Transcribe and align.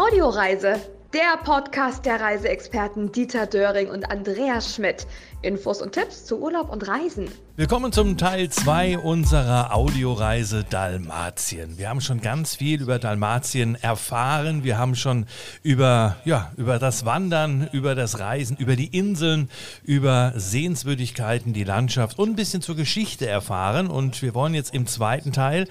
Audioreise, 0.00 0.80
der 1.12 1.36
Podcast 1.44 2.06
der 2.06 2.22
Reiseexperten 2.22 3.12
Dieter 3.12 3.44
Döring 3.44 3.90
und 3.90 4.10
Andreas 4.10 4.74
Schmidt. 4.74 5.06
Infos 5.42 5.80
und 5.80 5.92
Tipps 5.92 6.26
zu 6.26 6.38
Urlaub 6.38 6.70
und 6.70 6.86
Reisen. 6.86 7.26
Willkommen 7.56 7.92
zum 7.92 8.18
Teil 8.18 8.50
2 8.50 8.98
unserer 8.98 9.74
Audioreise 9.74 10.64
Dalmatien. 10.64 11.78
Wir 11.78 11.88
haben 11.88 12.02
schon 12.02 12.20
ganz 12.20 12.56
viel 12.56 12.80
über 12.80 12.98
Dalmatien 12.98 13.74
erfahren. 13.74 14.64
Wir 14.64 14.76
haben 14.76 14.94
schon 14.94 15.26
über, 15.62 16.16
ja, 16.26 16.52
über 16.56 16.78
das 16.78 17.06
Wandern, 17.06 17.68
über 17.72 17.94
das 17.94 18.18
Reisen, 18.18 18.56
über 18.58 18.76
die 18.76 18.86
Inseln, 18.86 19.50
über 19.82 20.32
Sehenswürdigkeiten, 20.36 21.54
die 21.54 21.64
Landschaft 21.64 22.18
und 22.18 22.30
ein 22.30 22.36
bisschen 22.36 22.60
zur 22.60 22.76
Geschichte 22.76 23.26
erfahren. 23.26 23.88
Und 23.88 24.20
wir 24.20 24.34
wollen 24.34 24.54
jetzt 24.54 24.74
im 24.74 24.86
zweiten 24.86 25.32
Teil 25.32 25.68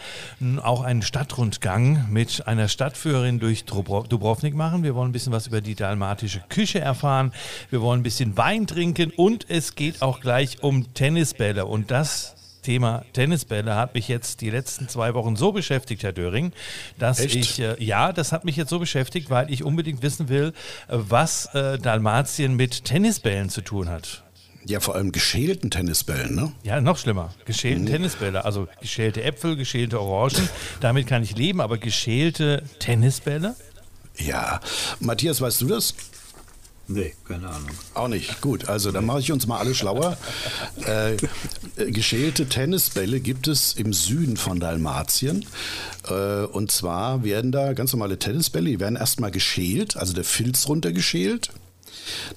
auch 0.63 0.81
einen 0.81 1.03
Stadtrundgang 1.03 2.07
mit 2.09 2.47
einer 2.47 2.69
Stadtführerin 2.69 3.39
durch 3.39 3.65
Dubrovnik 3.65 4.55
machen. 4.55 4.83
Wir 4.83 4.95
wollen 4.95 5.09
ein 5.09 5.13
bisschen 5.13 5.33
was 5.33 5.47
über 5.47 5.61
die 5.61 5.75
dalmatische 5.75 6.43
Küche 6.49 6.79
erfahren. 6.79 7.33
Wir 7.69 7.81
wollen 7.81 7.99
ein 7.99 8.03
bisschen 8.03 8.35
Wein 8.35 8.65
trinken 8.65 9.11
und 9.15 9.45
es 9.49 9.58
geht 9.75 10.01
auch 10.01 10.21
gleich 10.21 10.61
um 10.61 10.93
Tennisbälle. 10.93 11.65
Und 11.65 11.79
und 11.79 11.91
das 11.91 12.35
Thema 12.61 13.05
Tennisbälle 13.13 13.73
hat 13.73 13.93
mich 13.93 14.09
jetzt 14.09 14.41
die 14.41 14.49
letzten 14.49 14.89
zwei 14.89 15.13
Wochen 15.13 15.37
so 15.37 15.53
beschäftigt, 15.53 16.03
Herr 16.03 16.11
Döring, 16.11 16.51
dass 16.97 17.21
Echt? 17.21 17.35
ich, 17.35 17.59
äh, 17.61 17.81
ja, 17.81 18.11
das 18.11 18.33
hat 18.33 18.43
mich 18.43 18.57
jetzt 18.57 18.69
so 18.69 18.79
beschäftigt, 18.79 19.29
weil 19.29 19.49
ich 19.49 19.63
unbedingt 19.63 20.03
wissen 20.03 20.27
will, 20.27 20.51
was 20.89 21.45
äh, 21.55 21.79
Dalmatien 21.79 22.57
mit 22.57 22.83
Tennisbällen 22.83 23.47
zu 23.47 23.61
tun 23.61 23.87
hat. 23.87 24.25
Ja, 24.65 24.81
vor 24.81 24.95
allem 24.95 25.13
geschälten 25.13 25.71
Tennisbällen, 25.71 26.35
ne? 26.35 26.51
Ja, 26.63 26.81
noch 26.81 26.97
schlimmer. 26.97 27.33
Geschälten 27.45 27.83
mhm. 27.83 27.91
Tennisbälle. 27.91 28.43
Also 28.43 28.67
geschälte 28.81 29.23
Äpfel, 29.23 29.55
geschälte 29.55 30.01
Orangen. 30.01 30.49
Damit 30.81 31.07
kann 31.07 31.23
ich 31.23 31.37
leben, 31.37 31.61
aber 31.61 31.77
geschälte 31.77 32.63
Tennisbälle? 32.79 33.55
Ja. 34.17 34.59
Matthias, 34.99 35.39
weißt 35.39 35.61
du 35.61 35.67
das? 35.67 35.95
Nee, 36.91 37.13
keine 37.23 37.47
Ahnung. 37.47 37.69
Auch 37.93 38.07
nicht. 38.07 38.41
Gut, 38.41 38.67
also 38.67 38.91
dann 38.91 39.05
mache 39.05 39.19
ich 39.19 39.31
uns 39.31 39.45
mal 39.45 39.59
alle 39.59 39.75
schlauer. 39.75 40.17
Äh, 40.85 41.17
geschälte 41.91 42.49
Tennisbälle 42.49 43.19
gibt 43.19 43.47
es 43.47 43.73
im 43.73 43.93
Süden 43.93 44.37
von 44.37 44.59
Dalmatien. 44.59 45.45
Äh, 46.09 46.45
und 46.45 46.71
zwar 46.71 47.23
werden 47.23 47.51
da 47.51 47.73
ganz 47.73 47.93
normale 47.93 48.17
Tennisbälle, 48.17 48.71
die 48.71 48.79
werden 48.79 48.95
erstmal 48.95 49.29
geschält, 49.29 49.97
also 49.97 50.13
der 50.13 50.23
Filz 50.23 50.67
runtergeschält. 50.67 51.51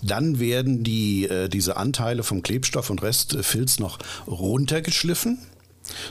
Dann 0.03 0.39
werden 0.39 0.85
die, 0.85 1.25
äh, 1.25 1.49
diese 1.49 1.79
Anteile 1.79 2.23
vom 2.23 2.43
Klebstoff 2.43 2.91
und 2.91 3.03
Restfilz 3.03 3.79
noch 3.79 3.99
runtergeschliffen 4.27 5.39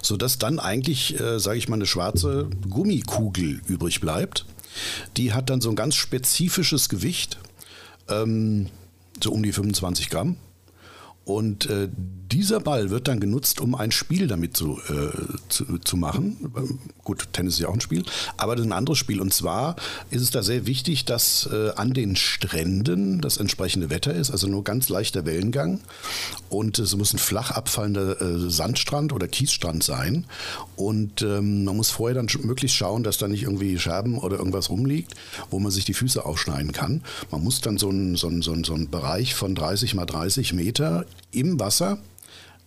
sodass 0.02 0.38
dann 0.38 0.60
eigentlich, 0.60 1.20
äh, 1.20 1.40
sage 1.40 1.58
ich 1.58 1.70
mal, 1.70 1.76
eine 1.76 1.88
schwarze 1.88 2.50
Gummikugel 2.70 3.62
übrig 3.68 4.02
bleibt. 4.02 4.46
Die 5.16 5.34
hat 5.34 5.50
dann 5.50 5.62
so 5.62 5.70
ein 5.70 5.76
ganz 5.76 5.96
spezifisches 5.96 6.90
Gewicht 6.90 7.40
ähm, 8.12 8.68
so 9.22 9.32
um 9.32 9.44
die 9.44 9.52
25 9.52 10.10
Gramm. 10.10 10.38
Und 11.32 11.70
äh, 11.70 11.88
dieser 12.32 12.60
Ball 12.60 12.90
wird 12.90 13.08
dann 13.08 13.20
genutzt, 13.20 13.60
um 13.60 13.76
ein 13.76 13.92
Spiel 13.92 14.28
damit 14.28 14.56
zu, 14.56 14.80
äh, 14.90 15.12
zu, 15.50 15.78
zu, 15.80 15.98
machen. 15.98 16.52
Gut, 17.04 17.28
Tennis 17.34 17.56
ist 17.56 17.60
ja 17.60 17.68
auch 17.68 17.74
ein 17.74 17.82
Spiel, 17.82 18.04
aber 18.38 18.56
das 18.56 18.66
ist 18.66 18.72
ein 18.72 18.78
anderes 18.78 18.98
Spiel. 18.98 19.20
Und 19.22 19.34
zwar 19.34 19.76
ist 20.12 20.22
es 20.22 20.32
da 20.32 20.44
sehr 20.44 20.66
wichtig, 20.66 21.06
dass 21.06 21.50
äh, 21.52 21.72
an 21.76 21.94
den 21.94 22.16
Stränden 22.16 23.22
das 23.22 23.38
entsprechende 23.38 23.90
Wetter 23.90 24.14
ist, 24.14 24.32
also 24.32 24.48
nur 24.48 24.64
ganz 24.64 24.90
leichter 24.90 25.26
Wellengang. 25.26 25.82
Und 26.50 26.80
es 26.80 26.96
muss 26.96 27.14
ein 27.14 27.18
flach 27.18 27.52
abfallender 27.52 28.22
äh, 28.22 28.50
Sandstrand 28.50 29.14
oder 29.14 29.28
Kiesstrand 29.28 29.84
sein. 29.84 30.26
Und 30.76 31.22
ähm, 31.22 31.66
man 31.66 31.78
muss 31.78 31.92
vorher 31.92 32.16
dann 32.16 32.28
möglichst 32.44 32.78
schauen, 32.78 33.04
dass 33.04 33.18
da 33.18 33.28
nicht 33.28 33.44
irgendwie 33.44 33.78
Scherben 33.78 34.18
oder 34.18 34.38
irgendwas 34.38 34.70
rumliegt, 34.70 35.16
wo 35.50 35.60
man 35.60 35.72
sich 35.72 35.86
die 35.86 35.94
Füße 35.94 36.26
aufschneiden 36.26 36.72
kann. 36.72 37.02
Man 37.30 37.44
muss 37.44 37.62
dann 37.62 37.78
so 37.78 37.90
einen 37.90 38.16
so 38.16 38.30
so 38.42 38.54
ein, 38.54 38.64
so 38.64 38.74
ein 38.74 38.90
Bereich 38.90 39.36
von 39.36 39.56
30 39.56 39.96
mal 39.96 40.06
30 40.06 40.54
Meter 40.54 41.06
im 41.32 41.60
Wasser 41.60 42.00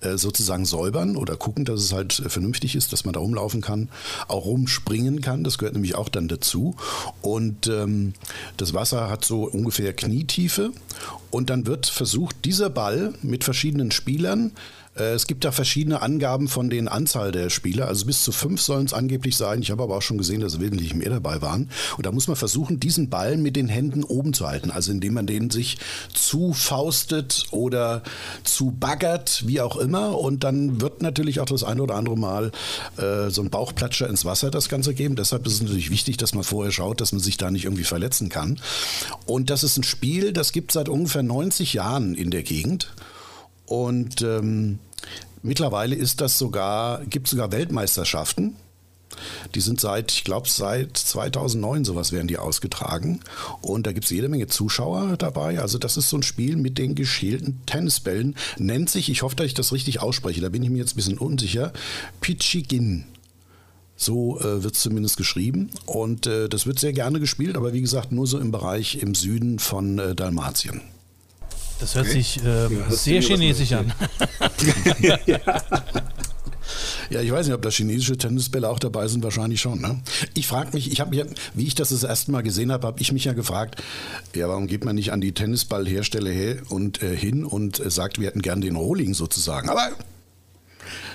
äh, 0.05 0.19
sozusagen 0.19 0.65
säubern 0.65 1.17
oder 1.17 1.37
gucken, 1.37 1.65
dass 1.65 1.81
es 1.81 1.93
halt 1.93 2.13
vernünftig 2.13 2.77
ist, 2.77 2.93
dass 2.93 3.05
man 3.05 3.15
da 3.15 3.21
rumlaufen 3.21 3.61
kann, 3.61 3.89
auch 4.29 4.45
rumspringen 4.45 5.21
kann. 5.21 5.45
Das 5.45 5.59
gehört 5.59 5.75
nämlich 5.75 5.95
auch 5.95 6.09
dann 6.09 6.29
dazu. 6.29 6.77
Und 7.23 7.67
ähm, 7.69 8.13
das 8.57 8.75
Wasser 8.75 9.09
hat 9.09 9.25
so 9.25 9.45
ungefähr 9.45 9.93
Knietiefe. 9.93 10.73
Und 11.31 11.51
dann 11.51 11.67
wird 11.67 11.87
versucht, 11.87 12.45
dieser 12.45 12.71
Ball 12.71 13.15
mit 13.23 13.45
verschiedenen 13.45 13.91
Spielern 13.91 14.51
äh, 14.51 14.84
es 14.95 15.27
gibt 15.27 15.45
da 15.45 15.51
verschiedene 15.51 16.03
Angaben 16.03 16.49
von 16.49 16.71
den 16.71 16.87
Anzahl 16.87 17.33
der 17.33 17.51
Spieler. 17.51 17.89
Also 17.89 18.07
bis 18.07 18.23
zu 18.23 18.31
fünf 18.31 18.61
sollen 18.61 18.87
es 18.87 18.93
angeblich 18.93 19.37
sein. 19.37 19.61
Ich 19.61 19.71
habe 19.71 19.83
aber 19.83 19.97
auch 19.97 20.03
schon 20.03 20.19
gesehen, 20.19 20.41
dass 20.41 20.61
wesentlich 20.61 20.95
mehr 20.95 21.11
dabei 21.11 21.43
waren. 21.43 21.69
Und 21.97 22.07
da 22.07 22.13
muss 22.13 22.29
man 22.29 22.37
versuchen, 22.37 22.79
diesen 22.79 23.11
Ball 23.11 23.37
mit 23.37 23.57
den 23.57 23.69
Händen 23.69 24.05
oben 24.05 24.33
zu 24.33 24.47
halten. 24.47 24.71
Also 24.71 24.93
indem 24.93 25.15
man 25.15 25.27
den 25.27 25.51
sich 25.51 25.79
zufaustet 26.13 27.45
oder 27.51 28.03
zu 28.45 28.71
baggert, 28.71 29.43
wie 29.47 29.61
auch 29.61 29.77
immer. 29.77 30.19
Und 30.19 30.45
dann 30.45 30.81
wird 30.81 31.03
natürlich 31.03 31.41
auch 31.41 31.47
das 31.47 31.65
eine 31.65 31.83
oder 31.83 31.97
andere 31.97 32.17
Mal 32.17 32.53
äh, 32.97 33.31
so 33.31 33.43
ein 33.43 33.51
Bauchplatscher 33.51 34.09
ins 34.09 34.25
Wasser 34.25 34.53
das 34.53 34.69
Ganze 34.69 34.95
geben. 34.95 35.17
Deshalb 35.17 35.45
ist 35.47 35.55
es 35.55 35.63
natürlich 35.63 35.91
wichtig, 35.91 36.19
dass 36.19 36.35
man 36.35 36.45
vorher 36.45 36.73
schaut, 36.73 37.01
dass 37.01 37.11
man 37.11 37.21
sich 37.21 37.37
da 37.37 37.51
nicht 37.51 37.65
irgendwie 37.65 37.85
verletzen 37.85 38.29
kann. 38.29 38.61
Und 39.27 39.51
das 39.51 39.65
ist 39.65 39.77
ein 39.77 39.83
Spiel, 39.83 40.33
das 40.33 40.53
gibt 40.53 40.71
es 40.71 40.75
seit 40.75 40.89
ungefähr 40.89 41.25
90 41.25 41.75
Jahren 41.75 42.15
in 42.15 42.31
der 42.31 42.45
Gegend. 42.45 42.93
Und 43.67 44.23
ähm, 44.23 44.79
mittlerweile 45.43 45.95
ist 45.95 46.21
das 46.21 46.39
sogar, 46.39 47.05
gibt 47.07 47.27
es 47.27 47.33
sogar 47.33 47.53
Weltmeisterschaften. 47.53 48.57
Die 49.55 49.61
sind 49.61 49.81
seit, 49.81 50.13
ich 50.13 50.25
glaube, 50.25 50.49
seit 50.49 50.97
2009 50.97 51.85
sowas 51.85 52.13
werden 52.13 52.29
die 52.29 52.39
ausgetragen. 52.39 53.21
Und 53.61 53.87
da 53.87 53.93
gibt 53.93 54.05
es 54.05 54.11
jede 54.11 54.29
Menge 54.29 54.47
Zuschauer 54.47 55.17
dabei. 55.17 55.61
Also 55.61 55.79
das 55.79 55.97
ist 55.97 56.11
so 56.11 56.19
ein 56.19 56.23
Spiel 56.23 56.57
mit 56.57 56.79
den 56.79 56.95
geschälten 56.95 57.61
Tennisbällen. 57.67 58.35
Nennt 58.59 58.91
sich, 58.91 59.09
ich 59.09 59.23
hoffe, 59.23 59.37
dass 59.37 59.47
ich 59.47 59.55
das 59.55 59.73
richtig 59.73 60.01
ausspreche, 60.01 60.41
da 60.41 60.49
bin 60.49 60.63
ich 60.63 60.71
mir 60.71 60.79
jetzt 60.79 60.95
ein 60.95 60.97
bisschen 60.97 61.19
unsicher, 61.19 61.73
Pichigin. 62.21 63.05
So 63.97 64.41
äh, 64.41 64.65
wird 64.65 64.75
es 64.75 64.81
zumindest 64.81 65.17
geschrieben. 65.17 65.71
Und 65.87 66.27
äh, 66.27 66.49
das 66.49 66.67
wird 66.67 66.81
sehr 66.81 66.93
gerne 66.93 67.21
gespielt, 67.21 67.57
aber 67.57 67.73
wie 67.73 67.81
gesagt, 67.81 68.11
nur 68.11 68.27
so 68.27 68.39
im 68.39 68.51
Bereich 68.51 68.97
im 68.97 69.15
Süden 69.15 69.59
von 69.61 69.99
äh, 69.99 70.15
Dalmatien. 70.15 70.81
Das 71.85 71.97
hört 71.97 72.07
okay. 72.07 72.15
sich 72.15 72.43
äh, 72.43 72.75
ja, 72.75 72.91
sehr 72.91 73.21
chinesisch 73.21 73.73
an. 73.73 73.93
ja. 75.03 75.19
ja, 77.11 77.21
ich 77.21 77.31
weiß 77.31 77.45
nicht, 77.45 77.55
ob 77.55 77.61
da 77.61 77.69
chinesische 77.69 78.17
Tennisbälle 78.17 78.71
auch 78.71 78.79
dabei 78.79 79.07
sind, 79.07 79.23
wahrscheinlich 79.23 79.61
schon. 79.61 79.83
Ne? 79.83 80.01
Ich 80.33 80.47
frage 80.47 80.71
mich, 80.73 80.91
ich 80.91 81.03
habe 81.03 81.27
wie 81.53 81.67
ich 81.67 81.75
das 81.75 81.91
das 81.91 82.03
erste 82.03 82.31
Mal 82.31 82.43
gesehen 82.43 82.73
habe, 82.73 82.87
habe 82.87 83.03
ich 83.03 83.13
mich 83.13 83.27
ja 83.27 83.35
gefragt, 83.35 83.83
ja, 84.35 84.49
warum 84.49 84.67
geht 84.67 84.87
man 84.87 84.95
nicht 84.95 85.13
an 85.13 85.21
die 85.21 85.33
Tennisballhersteller 85.33 86.31
her 86.31 86.57
und 86.71 87.03
äh, 87.03 87.15
hin 87.15 87.45
und 87.45 87.81
äh, 87.81 87.91
sagt, 87.91 88.19
wir 88.19 88.29
hätten 88.29 88.41
gern 88.41 88.63
den 88.63 88.77
Rohling 88.77 89.13
sozusagen. 89.13 89.69
Aber 89.69 89.91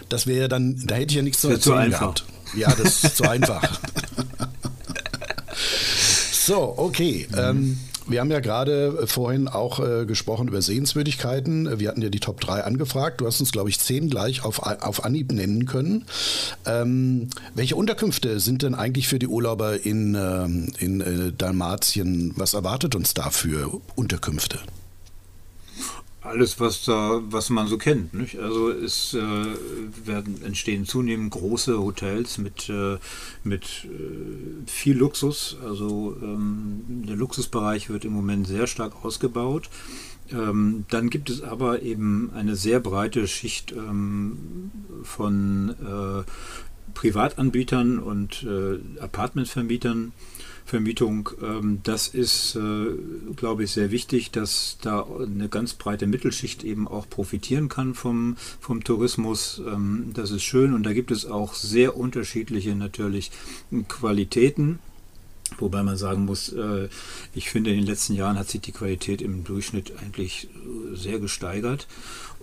das 0.07 0.27
wäre 0.27 0.49
dann, 0.49 0.79
da 0.85 0.93
hätte 0.93 1.13
ich 1.13 1.15
ja 1.15 1.23
nichts 1.23 1.41
zu 1.41 1.49
erzählen 1.49 1.89
gehabt. 1.89 2.25
Ja, 2.55 2.71
das 2.75 3.03
ist 3.03 3.17
zu 3.17 3.23
einfach. 3.23 3.63
so, 6.31 6.75
okay. 6.77 7.27
Mhm. 7.31 7.39
Ähm, 7.39 7.79
wir 8.09 8.19
haben 8.19 8.31
ja 8.31 8.39
gerade 8.39 8.99
äh, 9.03 9.07
vorhin 9.07 9.47
auch 9.47 9.79
äh, 9.79 10.05
gesprochen 10.05 10.47
über 10.47 10.61
Sehenswürdigkeiten. 10.61 11.79
Wir 11.79 11.89
hatten 11.89 12.01
ja 12.01 12.09
die 12.09 12.19
Top 12.19 12.41
3 12.41 12.63
angefragt. 12.63 13.21
Du 13.21 13.27
hast 13.27 13.39
uns, 13.39 13.51
glaube 13.51 13.69
ich, 13.69 13.79
zehn 13.79 14.09
gleich 14.09 14.43
auf, 14.43 14.59
auf 14.59 15.05
Anhieb 15.05 15.31
nennen 15.31 15.65
können. 15.65 16.05
Ähm, 16.65 17.29
welche 17.55 17.75
Unterkünfte 17.75 18.39
sind 18.39 18.63
denn 18.63 18.75
eigentlich 18.75 19.07
für 19.07 19.19
die 19.19 19.27
Urlauber 19.27 19.85
in, 19.85 20.15
ähm, 20.15 20.73
in 20.79 21.01
äh, 21.01 21.31
Dalmatien? 21.31 22.33
Was 22.35 22.53
erwartet 22.53 22.95
uns 22.95 23.13
da 23.13 23.29
für 23.29 23.79
Unterkünfte? 23.95 24.59
Alles, 26.29 26.59
was 26.59 26.85
da, 26.85 27.21
was 27.29 27.49
man 27.49 27.67
so 27.67 27.77
kennt. 27.77 28.13
Nicht? 28.13 28.39
Also 28.39 28.69
es 28.69 29.13
äh, 29.13 29.19
werden 30.05 30.41
entstehen 30.43 30.85
zunehmend 30.85 31.31
große 31.31 31.77
Hotels 31.77 32.37
mit, 32.37 32.69
äh, 32.69 32.97
mit 33.43 33.85
äh, 33.85 34.67
viel 34.67 34.97
Luxus. 34.97 35.57
Also 35.65 36.15
ähm, 36.21 37.03
der 37.07 37.15
Luxusbereich 37.15 37.89
wird 37.89 38.05
im 38.05 38.13
Moment 38.13 38.47
sehr 38.47 38.67
stark 38.67 39.03
ausgebaut. 39.03 39.69
Ähm, 40.31 40.85
dann 40.89 41.09
gibt 41.09 41.29
es 41.29 41.41
aber 41.41 41.81
eben 41.81 42.31
eine 42.35 42.55
sehr 42.55 42.79
breite 42.79 43.27
Schicht 43.27 43.71
ähm, 43.71 44.71
von 45.03 45.75
äh, 45.81 46.23
Privatanbietern 46.93 47.99
und 47.99 48.43
äh, 48.43 49.01
Apartmentvermietern 49.01 50.11
Vermietung. 50.69 51.31
Ähm, 51.41 51.79
das 51.83 52.07
ist, 52.07 52.55
äh, 52.55 52.91
glaube 53.35 53.63
ich, 53.63 53.71
sehr 53.71 53.89
wichtig, 53.89 54.31
dass 54.31 54.77
da 54.81 55.03
eine 55.03 55.49
ganz 55.49 55.73
breite 55.73 56.05
Mittelschicht 56.05 56.63
eben 56.63 56.87
auch 56.87 57.09
profitieren 57.09 57.69
kann 57.69 57.95
vom, 57.95 58.37
vom 58.59 58.83
Tourismus. 58.83 59.61
Ähm, 59.65 60.11
das 60.13 60.29
ist 60.31 60.43
schön 60.43 60.73
und 60.73 60.83
da 60.83 60.93
gibt 60.93 61.11
es 61.11 61.25
auch 61.25 61.55
sehr 61.55 61.97
unterschiedliche 61.97 62.75
natürlich 62.75 63.31
Qualitäten. 63.87 64.79
Wobei 65.57 65.81
man 65.81 65.97
sagen 65.97 66.25
muss, 66.25 66.49
äh, 66.49 66.89
ich 67.33 67.49
finde, 67.49 67.71
in 67.71 67.77
den 67.77 67.85
letzten 67.85 68.13
Jahren 68.13 68.37
hat 68.37 68.49
sich 68.49 68.61
die 68.61 68.71
Qualität 68.71 69.21
im 69.21 69.43
Durchschnitt 69.43 69.93
eigentlich 69.99 70.47
äh, 70.53 70.95
sehr 70.95 71.19
gesteigert. 71.19 71.87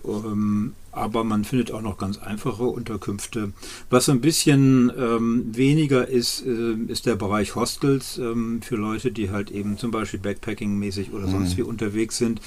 Ähm, 0.05 0.73
aber 0.91 1.23
man 1.23 1.43
findet 1.43 1.71
auch 1.71 1.81
noch 1.81 1.97
ganz 1.97 2.17
einfache 2.17 2.63
Unterkünfte. 2.63 3.53
Was 3.89 4.09
ein 4.09 4.19
bisschen 4.19 4.91
ähm, 4.97 5.55
weniger 5.55 6.07
ist, 6.07 6.43
äh, 6.45 6.73
ist 6.87 7.05
der 7.05 7.15
Bereich 7.15 7.55
Hostels 7.55 8.17
ähm, 8.17 8.61
für 8.61 8.77
Leute, 8.77 9.11
die 9.11 9.29
halt 9.29 9.51
eben 9.51 9.77
zum 9.77 9.91
Beispiel 9.91 10.19
Backpacking-mäßig 10.19 11.13
oder 11.13 11.27
sonst 11.27 11.53
mhm. 11.53 11.57
wie 11.57 11.61
unterwegs 11.63 12.17
sind. 12.17 12.41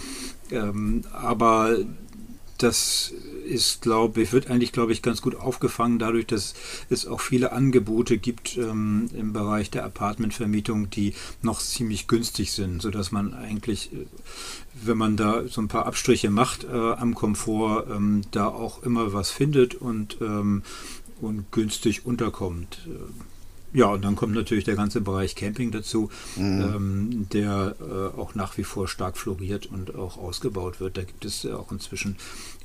Ähm, 0.51 1.03
aber 1.13 1.77
das 2.63 3.13
ist, 3.45 3.83
glaube 3.83 4.23
ich, 4.23 4.33
wird 4.33 4.49
eigentlich, 4.49 4.73
glaube 4.73 4.93
ich, 4.93 5.03
ganz 5.03 5.23
gut 5.23 5.35
aufgefangen, 5.35 5.99
dadurch, 5.99 6.27
dass 6.27 6.55
es 6.89 7.07
auch 7.07 7.21
viele 7.21 7.53
Angebote 7.53 8.19
gibt 8.19 8.57
ähm, 8.57 9.09
im 9.13 9.33
Bereich 9.33 9.71
der 9.71 9.85
Apartmentvermietung, 9.85 10.91
die 10.91 11.15
noch 11.43 11.61
ziemlich 11.61 12.07
günstig 12.07 12.53
sind, 12.53 12.81
sodass 12.81 13.13
man 13.13 13.35
eigentlich, 13.35 13.93
äh, 13.93 14.07
wenn 14.85 14.99
man 14.99 15.17
da 15.17 15.47
so 15.49 15.61
ein 15.61 15.69
paar 15.69 15.87
Abstriche 15.87 16.31
macht 16.31 16.65
äh, 16.65 16.77
am 16.77 17.15
Komfort, 17.15 17.87
ähm, 17.91 18.23
da 18.31 18.47
auch 18.47 18.83
immer 18.83 19.13
was 19.13 19.31
findet 19.31 19.75
und, 19.75 20.19
ähm, 20.21 20.63
und 21.21 21.51
günstig 21.51 22.07
unterkommt. 22.07 22.79
Ja, 23.73 23.87
und 23.87 24.05
dann 24.05 24.17
kommt 24.17 24.35
natürlich 24.35 24.65
der 24.65 24.75
ganze 24.75 25.01
Bereich 25.01 25.37
Camping 25.37 25.71
dazu, 25.71 26.11
mhm. 26.37 26.61
ähm, 26.61 27.27
der 27.33 27.77
äh, 27.81 28.19
auch 28.19 28.35
nach 28.35 28.59
wie 28.59 28.65
vor 28.65 28.89
stark 28.89 29.17
floriert 29.17 29.67
und 29.67 29.95
auch 29.95 30.19
ausgebaut 30.19 30.81
wird. 30.81 30.97
Da 30.97 31.03
gibt 31.03 31.25
es 31.25 31.45
äh, 31.45 31.53
auch 31.53 31.71
inzwischen 31.71 32.17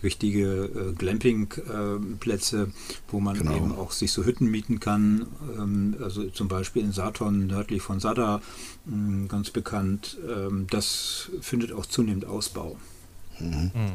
richtige 0.01 0.65
äh, 0.65 0.93
Glamping-Plätze, 0.93 2.63
äh, 2.63 3.01
wo 3.09 3.19
man 3.19 3.37
genau. 3.37 3.55
eben 3.55 3.71
auch 3.71 3.91
sich 3.91 4.11
so 4.11 4.25
Hütten 4.25 4.49
mieten 4.49 4.79
kann. 4.79 5.27
Ähm, 5.57 5.95
also 6.01 6.25
zum 6.29 6.47
Beispiel 6.47 6.83
in 6.83 6.91
Saturn 6.91 7.47
nördlich 7.47 7.81
von 7.81 7.99
Sada, 7.99 8.41
mh, 8.85 9.27
ganz 9.27 9.51
bekannt. 9.51 10.17
Ähm, 10.27 10.65
das 10.69 11.29
findet 11.41 11.71
auch 11.71 11.85
zunehmend 11.85 12.25
Ausbau. 12.25 12.77
Mhm. 13.39 13.71
Mhm. 13.73 13.93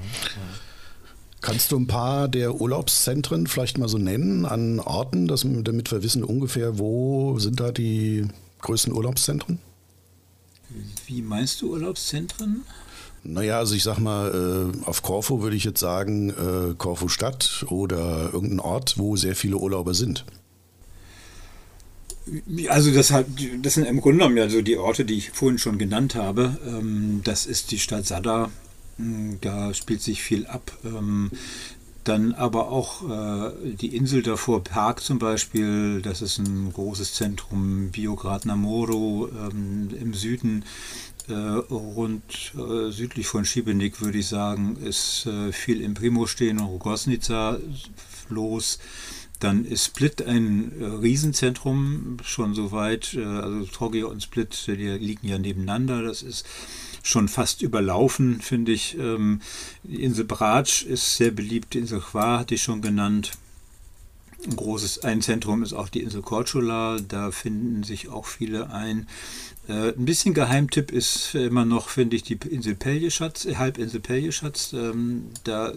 Kannst 1.40 1.72
du 1.72 1.78
ein 1.78 1.87
paar 1.87 2.28
der 2.28 2.60
Urlaubszentren 2.60 3.46
vielleicht 3.46 3.78
mal 3.78 3.88
so 3.88 3.96
nennen 3.96 4.44
an 4.44 4.78
Orten, 4.78 5.26
dass, 5.26 5.46
damit 5.46 5.90
wir 5.90 6.02
wissen 6.02 6.22
ungefähr, 6.22 6.78
wo 6.78 7.38
sind 7.38 7.60
da 7.60 7.72
die 7.72 8.26
größten 8.60 8.92
Urlaubszentren? 8.92 9.58
Wie 11.06 11.22
meinst 11.22 11.62
du 11.62 11.72
Urlaubszentren? 11.72 12.64
Naja, 13.22 13.58
also 13.58 13.75
ich 13.75 13.82
sag 13.82 13.98
mal, 13.98 14.72
äh, 14.75 14.87
auf 14.87 15.02
Korfu 15.02 15.42
würde 15.42 15.56
ich 15.56 15.64
jetzt 15.64 15.81
sagen, 15.81 16.31
äh, 16.31 16.75
Korfu 16.76 17.08
Stadt 17.08 17.66
oder 17.69 18.31
irgendein 18.32 18.60
Ort, 18.60 18.98
wo 18.98 19.16
sehr 19.16 19.37
viele 19.37 19.56
Urlauber 19.56 19.94
sind. 19.94 20.25
Also 22.69 22.92
das, 22.92 23.10
hat, 23.10 23.26
das 23.62 23.75
sind 23.75 23.87
im 23.87 24.00
Grunde 24.00 24.19
genommen 24.19 24.37
ja 24.37 24.48
so 24.48 24.62
die 24.62 24.76
Orte, 24.76 25.04
die 25.04 25.14
ich 25.14 25.31
vorhin 25.31 25.58
schon 25.58 25.78
genannt 25.78 26.14
habe. 26.14 26.58
Ähm, 26.66 27.20
das 27.25 27.46
ist 27.46 27.72
die 27.72 27.78
Stadt 27.78 28.06
Sada, 28.06 28.50
da 29.41 29.75
spielt 29.75 30.02
sich 30.02 30.23
viel 30.23 30.47
ab. 30.47 30.73
Ähm, 30.85 31.31
dann 32.05 32.32
aber 32.32 32.70
auch 32.70 33.08
äh, 33.08 33.75
die 33.75 33.94
Insel 33.94 34.23
davor, 34.23 34.64
Park 34.64 35.00
zum 35.00 35.19
Beispiel, 35.19 36.00
das 36.02 36.23
ist 36.23 36.38
ein 36.38 36.73
großes 36.73 37.14
Zentrum, 37.14 37.91
Biograd 37.91 38.47
Namoro 38.47 39.29
ähm, 39.29 39.91
im 40.00 40.14
Süden, 40.14 40.64
äh, 41.29 41.35
rund 41.35 42.55
äh, 42.56 42.91
südlich 42.91 43.26
von 43.26 43.44
Šibenik 43.44 44.00
würde 44.00 44.19
ich 44.19 44.29
sagen, 44.29 44.76
ist 44.82 45.26
äh, 45.26 45.52
viel 45.52 45.82
im 45.82 45.94
Primo 45.94 46.26
stehen 46.26 46.58
und 46.58 46.67
Rogosnica 46.67 47.58
los. 48.29 48.79
Dann 49.38 49.64
ist 49.64 49.87
Split 49.87 50.23
ein 50.23 50.73
äh, 50.81 50.85
Riesenzentrum, 50.85 52.19
schon 52.23 52.55
soweit, 52.55 53.14
äh, 53.14 53.25
also 53.25 53.64
Trogir 53.67 54.08
und 54.08 54.23
Split, 54.23 54.67
die 54.67 54.73
liegen 54.73 55.29
ja 55.29 55.38
nebeneinander, 55.38 56.02
das 56.02 56.23
ist 56.23 56.47
schon 57.02 57.29
fast 57.29 57.62
überlaufen, 57.62 58.41
finde 58.41 58.73
ich. 58.73 58.97
Ähm, 58.99 59.41
die 59.82 60.02
Insel 60.02 60.25
Bratsch 60.25 60.82
ist 60.82 61.17
sehr 61.17 61.31
beliebt, 61.31 61.75
die 61.75 61.79
Insel 61.79 62.00
Hvar 62.00 62.41
hatte 62.41 62.55
ich 62.55 62.62
schon 62.62 62.82
genannt. 62.82 63.32
Ein 64.47 64.56
großes 64.56 65.00
ein 65.05 65.20
Zentrum 65.20 65.62
ist 65.62 65.75
auch 65.75 65.91
die 65.91 66.00
Insel 66.00 66.23
Korčula, 66.23 66.99
da 67.06 67.31
finden 67.31 67.82
sich 67.82 68.08
auch 68.08 68.25
viele 68.25 68.73
ein. 68.73 69.06
Äh, 69.69 69.91
ein 69.91 70.05
bisschen 70.06 70.32
Geheimtipp 70.32 70.91
ist 70.91 71.35
immer 71.35 71.67
noch, 71.67 71.91
finde 71.91 72.17
ich, 72.17 72.23
die 72.23 72.38
Insel 72.49 72.75
Peljeschatz, 72.75 73.44
äh, 73.44 73.56
Halbinsel 73.56 74.00
Peljeschatz. 74.00 74.73
Ähm, 74.73 75.26
da, 75.44 75.73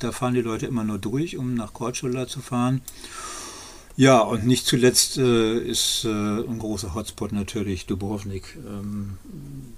da 0.00 0.12
fahren 0.12 0.34
die 0.34 0.42
Leute 0.42 0.66
immer 0.66 0.84
nur 0.84 0.98
durch, 0.98 1.38
um 1.38 1.54
nach 1.54 1.72
Korčula 1.72 2.28
zu 2.28 2.40
fahren. 2.40 2.82
Ja, 3.96 4.20
und 4.20 4.46
nicht 4.46 4.66
zuletzt 4.66 5.18
äh, 5.18 5.58
ist 5.58 6.04
äh, 6.04 6.08
ein 6.08 6.58
großer 6.58 6.94
Hotspot 6.94 7.32
natürlich 7.32 7.86
Dubrovnik, 7.86 8.56
ähm, 8.66 9.18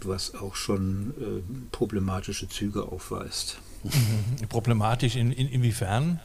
was 0.02 0.34
auch 0.34 0.54
schon 0.54 1.14
äh, 1.20 1.42
problematische 1.72 2.48
Züge 2.48 2.84
aufweist. 2.84 3.58
Mhm. 3.82 4.46
Problematisch 4.48 5.16
in, 5.16 5.32
in, 5.32 5.48
inwiefern? 5.48 6.20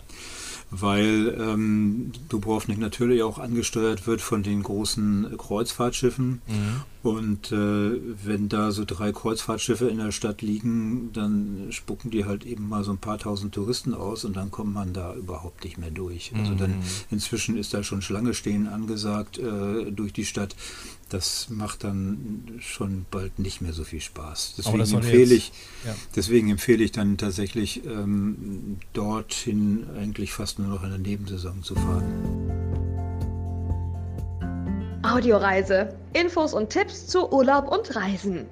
weil 0.71 1.35
ähm, 1.39 2.11
Dubrovnik 2.29 2.77
natürlich 2.77 3.23
auch 3.23 3.39
angesteuert 3.39 4.05
wird 4.05 4.21
von 4.21 4.43
den 4.43 4.61
großen 4.61 5.35
Kreuzfahrtschiffen. 5.37 6.41
Mhm. 6.47 6.81
Und 7.01 7.51
äh, 7.51 7.91
wenn 8.25 8.49
da 8.49 8.71
so 8.71 8.83
drei 8.85 9.11
Kreuzfahrtschiffe 9.11 9.87
in 9.87 9.99
der 9.99 10.11
Stadt 10.11 10.41
liegen, 10.41 11.11
dann 11.13 11.67
spucken 11.69 12.11
die 12.11 12.25
halt 12.25 12.45
eben 12.45 12.67
mal 12.67 12.83
so 12.83 12.91
ein 12.91 12.97
paar 12.97 13.17
tausend 13.17 13.53
Touristen 13.53 13.93
aus 13.93 14.25
und 14.25 14.35
dann 14.35 14.51
kommt 14.51 14.73
man 14.73 14.91
da 14.91 15.13
überhaupt 15.15 15.63
nicht 15.63 15.77
mehr 15.77 15.91
durch. 15.91 16.33
Also 16.35 16.55
dann 16.55 16.71
mhm. 16.71 16.83
inzwischen 17.09 17.57
ist 17.57 17.73
da 17.73 17.83
schon 17.83 18.01
Schlange 18.01 18.33
stehen 18.33 18.67
angesagt 18.67 19.37
äh, 19.37 19.91
durch 19.91 20.11
die 20.11 20.25
Stadt 20.25 20.55
das 21.09 21.49
macht 21.49 21.83
dann 21.83 22.59
schon 22.59 23.05
bald 23.09 23.39
nicht 23.39 23.61
mehr 23.61 23.73
so 23.73 23.83
viel 23.83 23.99
Spaß. 23.99 24.55
Deswegen 24.57 24.79
empfehle 24.81 25.35
ich, 25.35 25.51
ja. 25.85 25.95
deswegen 26.15 26.49
empfehle 26.51 26.83
ich 26.83 26.91
dann 26.91 27.17
tatsächlich 27.17 27.83
ähm, 27.85 28.77
dorthin 28.93 29.87
eigentlich 29.97 30.31
fast 30.31 30.59
nur 30.59 30.67
noch 30.67 30.83
in 30.83 30.89
der 30.89 30.99
Nebensaison 30.99 31.63
zu 31.63 31.75
fahren. 31.75 32.48
Audioreise. 35.09 35.95
Infos 36.13 36.53
und 36.53 36.69
Tipps 36.69 37.07
zu 37.07 37.31
Urlaub 37.31 37.71
und 37.71 37.95
Reisen. 37.95 38.45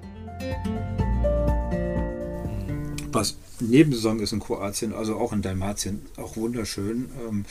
Was 3.12 3.36
Nebensaison 3.60 4.20
ist 4.20 4.32
in 4.32 4.40
Kroatien, 4.40 4.92
also 4.92 5.16
auch 5.16 5.32
in 5.32 5.42
Dalmatien, 5.42 6.02
auch 6.16 6.36
wunderschön, 6.36 7.10
ähm, 7.26 7.44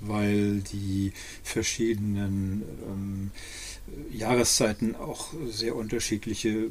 weil 0.00 0.60
die 0.60 1.12
verschiedenen 1.42 2.62
ähm, 2.88 3.30
Jahreszeiten 4.10 4.96
auch 4.96 5.28
sehr 5.50 5.76
unterschiedliche 5.76 6.70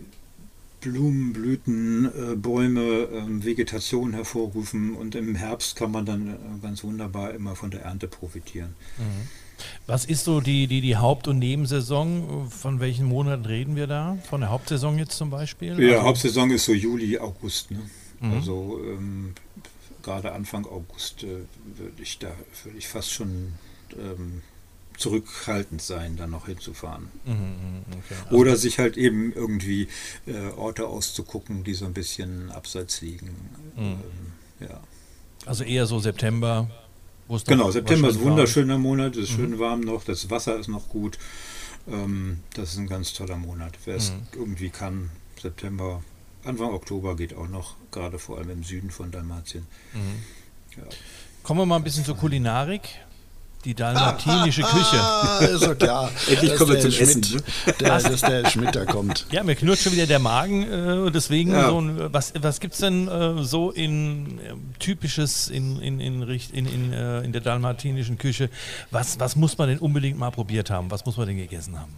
Blumen, 0.81 1.31
Blüten, 1.31 2.05
äh, 2.05 2.35
Bäume, 2.35 2.81
äh, 2.81 3.45
Vegetation 3.45 4.13
hervorrufen 4.13 4.95
und 4.95 5.15
im 5.15 5.35
Herbst 5.35 5.75
kann 5.75 5.91
man 5.91 6.05
dann 6.05 6.27
äh, 6.27 6.37
ganz 6.61 6.83
wunderbar 6.83 7.33
immer 7.33 7.55
von 7.55 7.71
der 7.71 7.83
Ernte 7.83 8.07
profitieren. 8.07 8.75
Mhm. 8.97 9.27
Was 9.85 10.05
ist 10.05 10.23
so 10.23 10.41
die, 10.41 10.65
die, 10.65 10.81
die 10.81 10.97
Haupt- 10.97 11.27
und 11.27 11.37
Nebensaison? 11.37 12.49
Von 12.49 12.79
welchen 12.79 13.05
Monaten 13.05 13.45
reden 13.45 13.75
wir 13.75 13.85
da? 13.85 14.17
Von 14.27 14.41
der 14.41 14.49
Hauptsaison 14.49 14.97
jetzt 14.97 15.15
zum 15.15 15.29
Beispiel? 15.29 15.79
Ja, 15.79 15.97
also 15.97 16.07
Hauptsaison 16.07 16.49
ist 16.49 16.65
so 16.65 16.73
Juli, 16.73 17.19
August. 17.19 17.69
Ne? 17.69 17.81
Mhm. 18.21 18.33
Also 18.33 18.79
ähm, 18.83 19.33
gerade 20.01 20.31
Anfang 20.31 20.65
August 20.65 21.23
äh, 21.23 21.45
würde 21.77 22.01
ich 22.01 22.17
da 22.19 22.31
würde 22.63 22.77
ich 22.77 22.87
fast 22.87 23.11
schon 23.11 23.53
ähm, 23.93 24.41
zurückhaltend 25.01 25.81
sein, 25.81 26.15
da 26.15 26.27
noch 26.27 26.45
hinzufahren. 26.45 27.09
Mhm, 27.25 27.33
mhm, 27.33 27.81
okay. 27.91 28.15
also 28.25 28.37
Oder 28.37 28.55
sich 28.55 28.79
halt 28.79 28.97
eben 28.97 29.33
irgendwie 29.33 29.87
äh, 30.27 30.49
Orte 30.55 30.87
auszugucken, 30.87 31.63
die 31.63 31.73
so 31.73 31.85
ein 31.85 31.93
bisschen 31.93 32.51
abseits 32.51 33.01
liegen. 33.01 33.35
Mhm. 33.75 33.83
Ähm, 33.83 33.99
ja. 34.59 34.79
Also 35.45 35.63
eher 35.63 35.85
so 35.87 35.99
September. 35.99 36.69
Genau, 37.47 37.71
September 37.71 38.09
ist 38.09 38.17
ein 38.17 38.23
wunderschöner 38.23 38.77
Monat, 38.77 39.15
es 39.15 39.29
ist 39.29 39.37
mhm. 39.37 39.41
schön 39.41 39.59
warm 39.59 39.81
noch, 39.81 40.03
das 40.03 40.29
Wasser 40.29 40.59
ist 40.59 40.67
noch 40.67 40.89
gut. 40.89 41.17
Ähm, 41.87 42.39
das 42.53 42.73
ist 42.73 42.77
ein 42.77 42.87
ganz 42.87 43.13
toller 43.13 43.37
Monat. 43.37 43.77
Wer 43.85 43.95
es 43.95 44.11
mhm. 44.11 44.27
irgendwie 44.33 44.69
kann, 44.69 45.09
September, 45.41 46.03
Anfang 46.43 46.71
Oktober 46.71 47.15
geht 47.15 47.35
auch 47.35 47.47
noch, 47.47 47.75
gerade 47.91 48.19
vor 48.19 48.37
allem 48.37 48.49
im 48.49 48.63
Süden 48.63 48.91
von 48.91 49.11
Dalmatien. 49.11 49.65
Mhm. 49.93 50.77
Ja. 50.77 50.83
Kommen 51.43 51.61
wir 51.61 51.65
mal 51.65 51.77
ein 51.77 51.83
bisschen 51.83 52.05
zur 52.05 52.17
Kulinarik. 52.17 52.81
Die 53.65 53.75
dalmatinische 53.75 54.63
Küche. 54.63 54.99
Ah, 54.99 55.39
ist 55.39 55.63
doch 55.63 55.77
klar. 55.77 56.11
Endlich 56.29 56.55
kommen 56.55 56.73
wir 56.73 56.79
zum 56.79 56.91
Schmidt. 56.91 57.09
Essen. 57.09 57.43
Der, 57.79 57.99
dass 57.99 58.21
der 58.21 58.49
Schmidt 58.49 58.75
da 58.75 58.85
kommt. 58.85 59.27
Ja, 59.31 59.43
mir 59.43 59.55
knurrt 59.55 59.79
schon 59.79 59.91
wieder 59.91 60.07
der 60.07 60.19
Magen. 60.19 60.63
Äh, 60.63 61.11
deswegen, 61.11 61.51
ja. 61.51 61.69
so 61.69 61.79
ein, 61.79 62.13
was, 62.13 62.33
was 62.39 62.59
gibt 62.59 62.73
es 62.73 62.79
denn 62.79 63.07
äh, 63.07 63.43
so 63.43 63.69
in 63.69 64.39
äh, 64.39 64.53
typisches 64.79 65.49
in, 65.49 65.79
in, 65.79 65.99
in, 65.99 66.23
in, 66.23 66.65
in, 66.65 66.93
äh, 66.93 67.21
in 67.21 67.31
der 67.31 67.41
dalmatinischen 67.41 68.17
Küche? 68.17 68.49
Was, 68.89 69.19
was 69.19 69.35
muss 69.35 69.57
man 69.57 69.69
denn 69.69 69.79
unbedingt 69.79 70.17
mal 70.17 70.31
probiert 70.31 70.71
haben? 70.71 70.89
Was 70.89 71.05
muss 71.05 71.17
man 71.17 71.27
denn 71.27 71.37
gegessen 71.37 71.79
haben? 71.79 71.93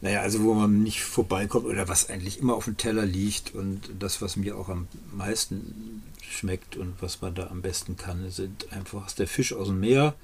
Naja, 0.00 0.20
also 0.20 0.42
wo 0.42 0.54
man 0.54 0.82
nicht 0.82 1.02
vorbeikommt 1.02 1.66
oder 1.66 1.88
was 1.88 2.10
eigentlich 2.10 2.40
immer 2.40 2.54
auf 2.54 2.64
dem 2.64 2.76
Teller 2.76 3.06
liegt 3.06 3.54
und 3.54 3.80
das, 3.98 4.20
was 4.20 4.36
mir 4.36 4.56
auch 4.56 4.68
am 4.68 4.88
meisten 5.12 6.02
schmeckt 6.20 6.76
und 6.76 6.94
was 7.00 7.20
man 7.20 7.34
da 7.34 7.48
am 7.48 7.62
besten 7.62 7.96
kann, 7.96 8.30
sind 8.30 8.72
einfach 8.72 9.10
der 9.12 9.28
Fisch 9.28 9.52
aus 9.52 9.68
dem 9.68 9.80
Meer, 9.80 10.14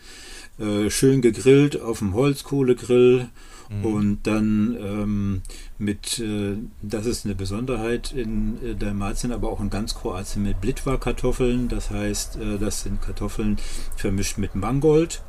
äh, 0.58 0.90
schön 0.90 1.22
gegrillt 1.22 1.80
auf 1.80 1.98
dem 1.98 2.14
Holzkohlegrill 2.14 3.28
Mhm. 3.68 3.84
Und 3.84 4.26
dann 4.26 4.76
ähm, 4.80 5.42
mit, 5.76 6.18
äh, 6.18 6.56
das 6.82 7.06
ist 7.06 7.24
eine 7.24 7.34
Besonderheit 7.34 8.12
in 8.12 8.62
äh, 8.64 8.74
Dalmatien, 8.74 9.32
aber 9.32 9.50
auch 9.50 9.60
in 9.60 9.70
ganz 9.70 9.94
Kroatien 9.94 10.42
mit 10.42 10.60
Blitwa-Kartoffeln. 10.60 11.68
Das 11.68 11.90
heißt, 11.90 12.36
äh, 12.36 12.58
das 12.58 12.82
sind 12.82 13.02
Kartoffeln 13.02 13.58
vermischt 13.96 14.38
mit 14.38 14.54
Mangold. 14.54 15.22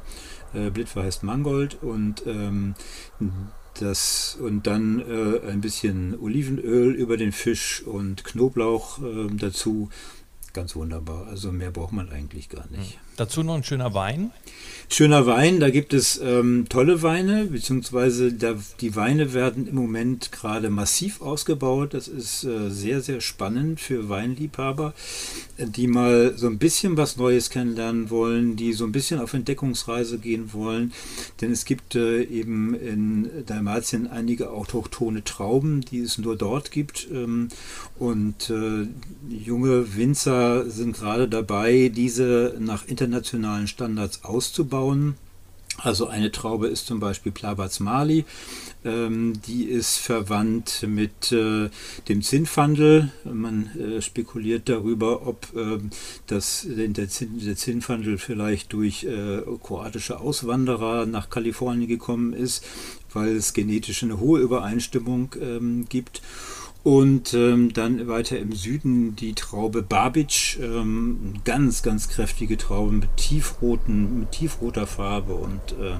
Äh, 0.53 0.69
Blitwa 0.69 1.03
heißt 1.03 1.23
Mangold 1.23 1.83
und 1.83 2.23
ähm, 2.25 2.75
das 3.79 4.37
und 4.41 4.67
dann 4.67 4.99
äh, 4.99 5.47
ein 5.47 5.61
bisschen 5.61 6.17
Olivenöl 6.19 6.93
über 6.93 7.17
den 7.17 7.31
Fisch 7.31 7.83
und 7.83 8.23
Knoblauch 8.23 8.99
äh, 8.99 9.27
dazu. 9.33 9.89
Ganz 10.53 10.75
wunderbar. 10.75 11.27
Also 11.27 11.51
mehr 11.51 11.71
braucht 11.71 11.93
man 11.93 12.09
eigentlich 12.09 12.49
gar 12.49 12.67
nicht. 12.69 12.99
Dazu 13.19 13.43
noch 13.43 13.55
ein 13.55 13.65
schöner 13.65 13.93
Wein. 13.93 14.31
Schöner 14.91 15.27
Wein, 15.27 15.59
da 15.59 15.69
gibt 15.69 15.93
es 15.93 16.19
ähm, 16.23 16.65
tolle 16.67 17.03
Weine, 17.03 17.45
beziehungsweise 17.45 18.33
da, 18.33 18.55
die 18.81 18.95
Weine 18.95 19.35
werden 19.35 19.67
im 19.67 19.75
Moment 19.75 20.31
gerade 20.31 20.71
massiv 20.71 21.21
ausgebaut. 21.21 21.93
Das 21.93 22.07
ist 22.07 22.43
äh, 22.43 22.71
sehr, 22.71 23.01
sehr 23.01 23.21
spannend 23.21 23.79
für 23.79 24.09
Weinliebhaber, 24.09 24.95
die 25.59 25.85
mal 25.85 26.33
so 26.35 26.47
ein 26.47 26.57
bisschen 26.57 26.97
was 26.97 27.17
Neues 27.17 27.51
kennenlernen 27.51 28.09
wollen, 28.09 28.55
die 28.55 28.73
so 28.73 28.85
ein 28.85 28.91
bisschen 28.91 29.19
auf 29.19 29.35
Entdeckungsreise 29.35 30.17
gehen 30.17 30.53
wollen. 30.53 30.91
Denn 31.39 31.51
es 31.51 31.65
gibt 31.65 31.93
äh, 31.93 32.23
eben 32.23 32.73
in 32.73 33.29
Dalmatien 33.45 34.07
einige 34.07 34.49
autochtone 34.49 35.23
Trauben, 35.23 35.81
die 35.81 35.99
es 35.99 36.17
nur 36.17 36.35
dort 36.35 36.71
gibt. 36.71 37.07
Ähm, 37.13 37.49
und 37.99 38.49
äh, 38.49 38.87
junge 39.29 39.95
Winzer 39.95 40.67
sind 40.67 40.97
gerade 40.97 41.27
dabei, 41.27 41.91
diese 41.93 42.55
nach 42.59 42.87
internationalen 43.09 43.67
Standards 43.67 44.23
auszubauen 44.23 44.69
bauen. 44.69 45.15
Also 45.77 46.07
eine 46.07 46.29
Traube 46.29 46.67
ist 46.67 46.87
zum 46.87 46.99
Beispiel 46.99 47.31
Plabatz 47.31 47.79
Mali, 47.79 48.25
ähm, 48.83 49.39
die 49.47 49.63
ist 49.63 49.97
verwandt 49.97 50.85
mit 50.85 51.31
äh, 51.31 51.69
dem 52.09 52.21
Zinnfandel. 52.21 53.13
Man 53.23 53.69
äh, 53.79 54.01
spekuliert 54.01 54.67
darüber, 54.67 55.25
ob 55.25 55.47
äh, 55.55 55.77
das, 56.27 56.67
der, 56.69 57.07
Zin, 57.07 57.39
der 57.39 57.55
Zinnfandel 57.55 58.17
vielleicht 58.17 58.73
durch 58.73 59.05
äh, 59.05 59.41
kroatische 59.63 60.19
Auswanderer 60.19 61.05
nach 61.05 61.29
Kalifornien 61.29 61.87
gekommen 61.87 62.33
ist, 62.33 62.65
weil 63.13 63.37
es 63.37 63.53
genetisch 63.53 64.03
eine 64.03 64.19
hohe 64.19 64.41
Übereinstimmung 64.41 65.33
ähm, 65.39 65.85
gibt. 65.87 66.21
Und 66.81 67.33
ähm, 67.33 67.73
dann 67.73 68.07
weiter 68.07 68.39
im 68.39 68.53
Süden 68.53 69.13
die 69.17 69.33
Traube 69.33 69.81
Babic, 69.81 70.57
ähm, 70.61 71.33
ganz, 71.43 71.83
ganz 71.83 72.07
kräftige 72.07 72.55
Traube 72.55 72.93
mit 72.93 73.17
tiefroten, 73.17 74.21
mit 74.21 74.31
tiefroter 74.31 74.87
Farbe 74.87 75.33
und 75.33 75.73
äh, 75.73 75.97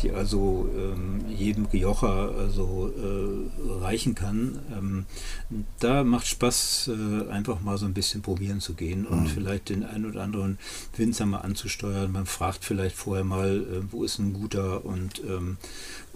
die 0.00 0.12
also 0.12 0.70
ähm, 0.74 1.26
jedem 1.28 1.66
Rioja 1.66 2.30
also 2.38 2.90
äh, 2.96 3.84
reichen 3.84 4.14
kann. 4.14 4.60
Ähm, 4.72 5.04
da 5.78 6.04
macht 6.04 6.26
Spaß, 6.26 6.90
äh, 6.92 7.30
einfach 7.30 7.60
mal 7.60 7.76
so 7.76 7.84
ein 7.84 7.94
bisschen 7.94 8.22
probieren 8.22 8.60
zu 8.60 8.72
gehen 8.72 9.06
und 9.06 9.24
mhm. 9.24 9.26
vielleicht 9.26 9.68
den 9.68 9.84
einen 9.84 10.06
oder 10.06 10.22
anderen 10.22 10.58
Winzer 10.96 11.26
mal 11.26 11.40
anzusteuern. 11.40 12.10
Man 12.10 12.24
fragt 12.24 12.64
vielleicht 12.64 12.96
vorher 12.96 13.24
mal, 13.24 13.58
äh, 13.58 13.92
wo 13.92 14.04
ist 14.04 14.18
ein 14.18 14.32
guter 14.32 14.86
und 14.86 15.22
ähm, 15.28 15.58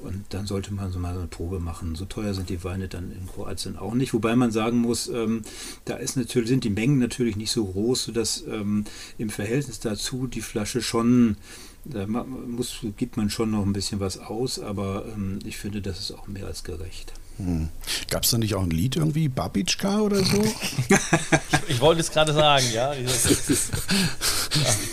und 0.02 0.24
dann 0.30 0.46
sollte 0.46 0.72
man 0.72 0.90
so 0.92 0.98
mal 0.98 1.16
eine 1.16 1.26
Probe 1.26 1.60
machen. 1.60 1.94
So 1.94 2.04
teuer 2.04 2.34
sind 2.34 2.48
die 2.48 2.62
Weine 2.64 2.88
dann 2.88 3.10
in 3.10 3.26
Kroatien 3.26 3.76
auch 3.76 3.94
nicht. 3.94 4.14
Wobei 4.14 4.36
man 4.36 4.50
sagen 4.50 4.78
muss, 4.78 5.08
ähm, 5.08 5.42
da 5.84 5.94
ist 5.96 6.16
natürlich, 6.16 6.48
sind 6.48 6.64
die 6.64 6.70
Mengen 6.70 6.98
natürlich 6.98 7.36
nicht 7.36 7.50
so 7.50 7.64
groß, 7.66 8.04
sodass 8.04 8.44
ähm, 8.48 8.84
im 9.18 9.30
Verhältnis 9.30 9.80
dazu 9.80 10.26
die 10.26 10.42
Flasche 10.42 10.82
schon, 10.82 11.36
da 11.84 12.06
muss, 12.06 12.78
gibt 12.96 13.16
man 13.16 13.30
schon 13.30 13.50
noch 13.50 13.64
ein 13.64 13.72
bisschen 13.72 14.00
was 14.00 14.18
aus, 14.18 14.58
aber 14.58 15.06
ähm, 15.14 15.38
ich 15.44 15.56
finde, 15.56 15.82
das 15.82 15.98
ist 15.98 16.12
auch 16.12 16.28
mehr 16.28 16.46
als 16.46 16.64
gerecht. 16.64 17.12
Hm. 17.38 17.68
Gab 18.10 18.24
es 18.24 18.30
da 18.30 18.38
nicht 18.38 18.54
auch 18.56 18.62
ein 18.62 18.70
Lied 18.70 18.96
irgendwie, 18.96 19.28
Babitschka 19.28 20.00
oder 20.00 20.24
so? 20.24 20.42
ich 21.68 21.80
wollte 21.80 22.00
es 22.00 22.10
gerade 22.10 22.32
sagen, 22.32 22.64
ja. 22.72 22.92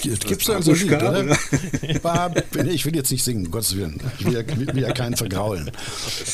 Gibt 0.02 0.42
es 0.42 0.46
da 0.46 0.62
so 0.62 0.72
ein 0.72 0.78
Lied, 0.78 0.94
oder? 0.94 2.70
ich 2.72 2.86
will 2.86 2.96
jetzt 2.96 3.12
nicht 3.12 3.24
singen, 3.24 3.48
um 3.48 3.52
Gottes 3.52 3.76
Willen. 3.76 4.00
Ich 4.20 4.26
will 4.26 4.34
ja, 4.34 4.58
will 4.58 4.80
ja 4.80 4.92
keinen 4.92 5.18
vergraulen. 5.18 5.72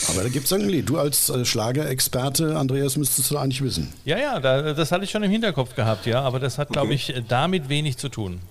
Aber 0.10 0.24
da 0.24 0.30
gibt 0.30 0.48
es 0.48 0.54
ein 0.54 0.68
Lied. 0.68 0.90
Du 0.90 1.00
als 1.00 1.30
äh, 1.30 1.46
Schlagerexperte, 1.46 2.58
Andreas, 2.58 2.98
müsstest 2.98 3.32
du 3.32 3.38
eigentlich 3.38 3.62
wissen. 3.64 3.94
Ja, 4.04 4.18
ja, 4.18 4.40
da, 4.42 4.74
das 4.74 4.92
hatte 4.92 5.06
ich 5.06 5.12
schon 5.12 5.24
im 5.24 5.32
Hinterkopf 5.32 5.76
gehabt, 5.76 6.06
ja. 6.06 6.22
Aber 6.22 6.40
das 6.40 6.58
hat, 6.58 6.70
glaube 6.70 6.94
ich, 6.94 7.14
damit 7.30 7.70
wenig 7.70 7.98
zu 7.98 8.10
tun. 8.10 8.42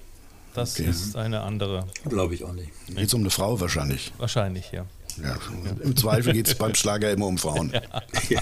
Das 0.54 0.80
okay. 0.80 0.88
ist 0.88 1.14
eine 1.14 1.42
andere. 1.42 1.86
Glaube 2.08 2.34
ich 2.34 2.44
auch 2.44 2.52
nicht. 2.52 2.70
Geht 2.88 3.06
es 3.06 3.14
um 3.14 3.20
eine 3.20 3.30
Frau 3.30 3.60
wahrscheinlich? 3.60 4.12
Wahrscheinlich, 4.18 4.72
ja. 4.72 4.86
Ja, 5.18 5.36
Im 5.82 5.96
Zweifel 5.96 6.32
geht 6.32 6.48
es 6.48 6.54
beim 6.54 6.74
Schlager 6.74 7.10
immer 7.10 7.26
um 7.26 7.38
Frauen. 7.38 7.72
Ja. 8.28 8.40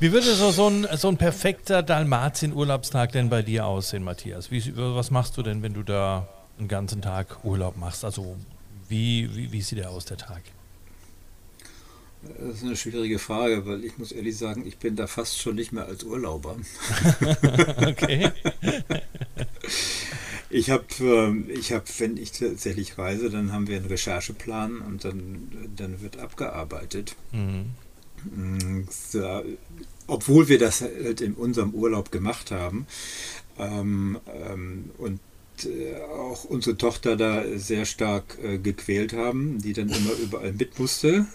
Wie 0.00 0.12
würde 0.12 0.34
so, 0.34 0.50
so, 0.50 0.68
ein, 0.68 0.86
so 0.96 1.08
ein 1.08 1.18
perfekter 1.18 1.82
Dalmatien-Urlaubstag 1.82 3.12
denn 3.12 3.28
bei 3.28 3.42
dir 3.42 3.66
aussehen, 3.66 4.02
Matthias? 4.02 4.50
Wie, 4.50 4.62
was 4.76 5.10
machst 5.10 5.36
du 5.36 5.42
denn, 5.42 5.62
wenn 5.62 5.74
du 5.74 5.82
da 5.82 6.26
einen 6.58 6.68
ganzen 6.68 7.02
Tag 7.02 7.44
Urlaub 7.44 7.76
machst? 7.76 8.04
Also 8.04 8.36
wie, 8.88 9.28
wie, 9.34 9.52
wie 9.52 9.60
sieht 9.60 9.78
der 9.78 9.90
aus, 9.90 10.06
der 10.06 10.16
Tag? 10.16 10.42
Das 12.22 12.56
ist 12.56 12.64
eine 12.64 12.76
schwierige 12.76 13.18
Frage, 13.18 13.64
weil 13.66 13.84
ich 13.84 13.96
muss 13.98 14.10
ehrlich 14.10 14.36
sagen, 14.36 14.66
ich 14.66 14.78
bin 14.78 14.96
da 14.96 15.06
fast 15.06 15.38
schon 15.38 15.54
nicht 15.54 15.72
mehr 15.72 15.86
als 15.86 16.02
Urlauber. 16.02 16.56
okay. 17.86 18.30
Ich 20.50 20.70
habe, 20.70 20.84
äh, 21.00 21.52
ich 21.52 21.72
hab, 21.72 21.84
wenn 22.00 22.16
ich 22.16 22.32
tatsächlich 22.32 22.98
reise, 22.98 23.30
dann 23.30 23.52
haben 23.52 23.66
wir 23.66 23.76
einen 23.76 23.86
Rechercheplan 23.86 24.78
und 24.80 25.04
dann, 25.04 25.48
dann 25.76 26.00
wird 26.00 26.18
abgearbeitet. 26.18 27.16
Mhm. 27.32 27.66
Mm, 28.34 28.84
so, 28.90 29.42
obwohl 30.06 30.48
wir 30.48 30.58
das 30.58 30.80
halt 30.80 31.20
in 31.20 31.34
unserem 31.34 31.74
Urlaub 31.74 32.10
gemacht 32.10 32.50
haben 32.50 32.86
ähm, 33.58 34.18
ähm, 34.26 34.90
und 34.98 35.20
äh, 35.64 36.00
auch 36.02 36.44
unsere 36.44 36.76
Tochter 36.76 37.16
da 37.16 37.44
sehr 37.56 37.84
stark 37.84 38.38
äh, 38.42 38.58
gequält 38.58 39.12
haben, 39.12 39.58
die 39.58 39.72
dann 39.72 39.88
immer 39.88 40.12
überall 40.22 40.52
mit 40.52 40.78
musste. 40.78 41.26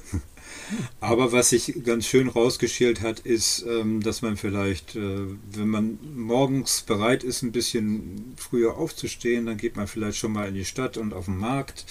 Aber 1.00 1.32
was 1.32 1.50
sich 1.50 1.84
ganz 1.84 2.06
schön 2.06 2.28
rausgeschält 2.28 3.02
hat, 3.02 3.20
ist, 3.20 3.66
ähm, 3.68 4.02
dass 4.02 4.22
man 4.22 4.38
vielleicht, 4.38 4.96
äh, 4.96 5.28
wenn 5.52 5.68
man 5.68 6.00
morgens 6.16 6.82
bereit 6.82 7.24
ist, 7.24 7.42
ein 7.42 7.52
bisschen 7.52 8.34
früher 8.38 8.78
aufzustehen, 8.78 9.46
dann 9.46 9.58
geht 9.58 9.76
man 9.76 9.88
vielleicht 9.88 10.18
schon 10.18 10.34
mal 10.34 10.48
in 10.48 10.56
die 10.56 10.66
Stadt 10.66 10.98
und 10.98 11.14
auf 11.14 11.26
den 11.26 11.38
Markt. 11.38 11.86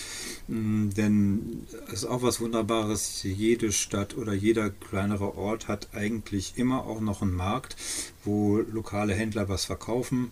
Mm, 0.49 0.91
denn 0.91 1.67
es 1.89 2.03
ist 2.03 2.05
auch 2.07 2.23
was 2.23 2.41
Wunderbares. 2.41 3.23
Jede 3.23 3.73
Stadt 3.73 4.17
oder 4.17 4.33
jeder 4.33 4.71
kleinere 4.71 5.37
Ort 5.37 5.69
hat 5.69 5.89
eigentlich 5.95 6.55
immer 6.57 6.87
auch 6.87 7.01
noch 7.01 7.23
einen 7.23 7.35
Markt, 7.35 7.77
wo 8.25 8.59
lokale 8.59 9.15
Händler 9.15 9.49
was 9.49 9.65
verkaufen. 9.67 10.31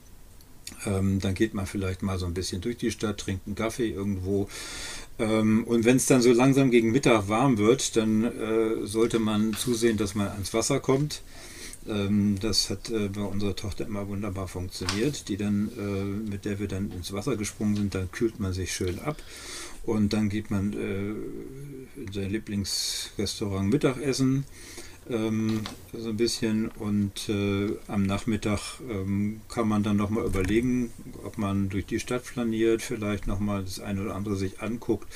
Ähm, 0.87 1.19
dann 1.21 1.35
geht 1.35 1.55
man 1.55 1.67
vielleicht 1.67 2.03
mal 2.03 2.19
so 2.19 2.27
ein 2.27 2.35
bisschen 2.35 2.61
durch 2.61 2.77
die 2.77 2.91
Stadt, 2.91 3.19
trinkt 3.19 3.47
einen 3.47 3.57
Kaffee 3.57 3.91
irgendwo 3.91 4.49
ähm, 5.21 5.65
und 5.65 5.85
wenn 5.85 5.97
es 5.97 6.07
dann 6.07 6.23
so 6.23 6.33
langsam 6.33 6.71
gegen 6.71 6.93
Mittag 6.93 7.29
warm 7.29 7.59
wird, 7.59 7.97
dann 7.97 8.25
äh, 8.25 8.87
sollte 8.87 9.19
man 9.19 9.55
zusehen, 9.55 9.99
dass 9.99 10.15
man 10.15 10.29
ans 10.29 10.55
Wasser 10.55 10.81
kommt. 10.81 11.23
Ähm, 11.87 12.37
das 12.41 12.71
hat 12.71 12.91
äh, 12.91 13.09
bei 13.09 13.21
unserer 13.21 13.55
Tochter 13.55 13.87
immer 13.87 14.09
wunderbar 14.09 14.49
funktioniert, 14.49 15.29
die 15.29 15.37
dann, 15.37 15.71
äh, 15.79 16.31
mit 16.31 16.47
der 16.47 16.59
wir 16.59 16.69
dann 16.69 16.91
ins 16.91 17.13
Wasser 17.13 17.37
gesprungen 17.37 17.77
sind, 17.77 17.95
dann 17.95 18.11
kühlt 18.11 18.41
man 18.41 18.53
sich 18.53 18.73
schön 18.73 18.99
ab. 19.01 19.17
Und 19.85 20.13
dann 20.13 20.29
geht 20.29 20.51
man 20.51 20.75
in 20.75 22.13
sein 22.13 22.31
Lieblingsrestaurant 22.31 23.71
Mittagessen 23.71 24.45
ähm, 25.11 25.63
so 25.93 26.09
ein 26.09 26.17
bisschen 26.17 26.69
und 26.69 27.29
äh, 27.29 27.77
am 27.89 28.05
Nachmittag 28.05 28.81
ähm, 28.89 29.41
kann 29.49 29.69
man 29.69 29.83
dann 29.83 29.97
nochmal 29.97 30.25
überlegen, 30.25 30.91
ob 31.25 31.39
man 31.39 31.69
durch 31.69 31.87
die 31.87 32.01
Stadt 32.01 32.25
flaniert, 32.25 32.83
vielleicht 32.83 33.27
nochmal 33.27 33.65
das 33.65 33.81
eine 33.81 34.03
oder 34.03 34.15
andere 34.15 34.37
sich 34.37 34.61
anguckt 34.61 35.09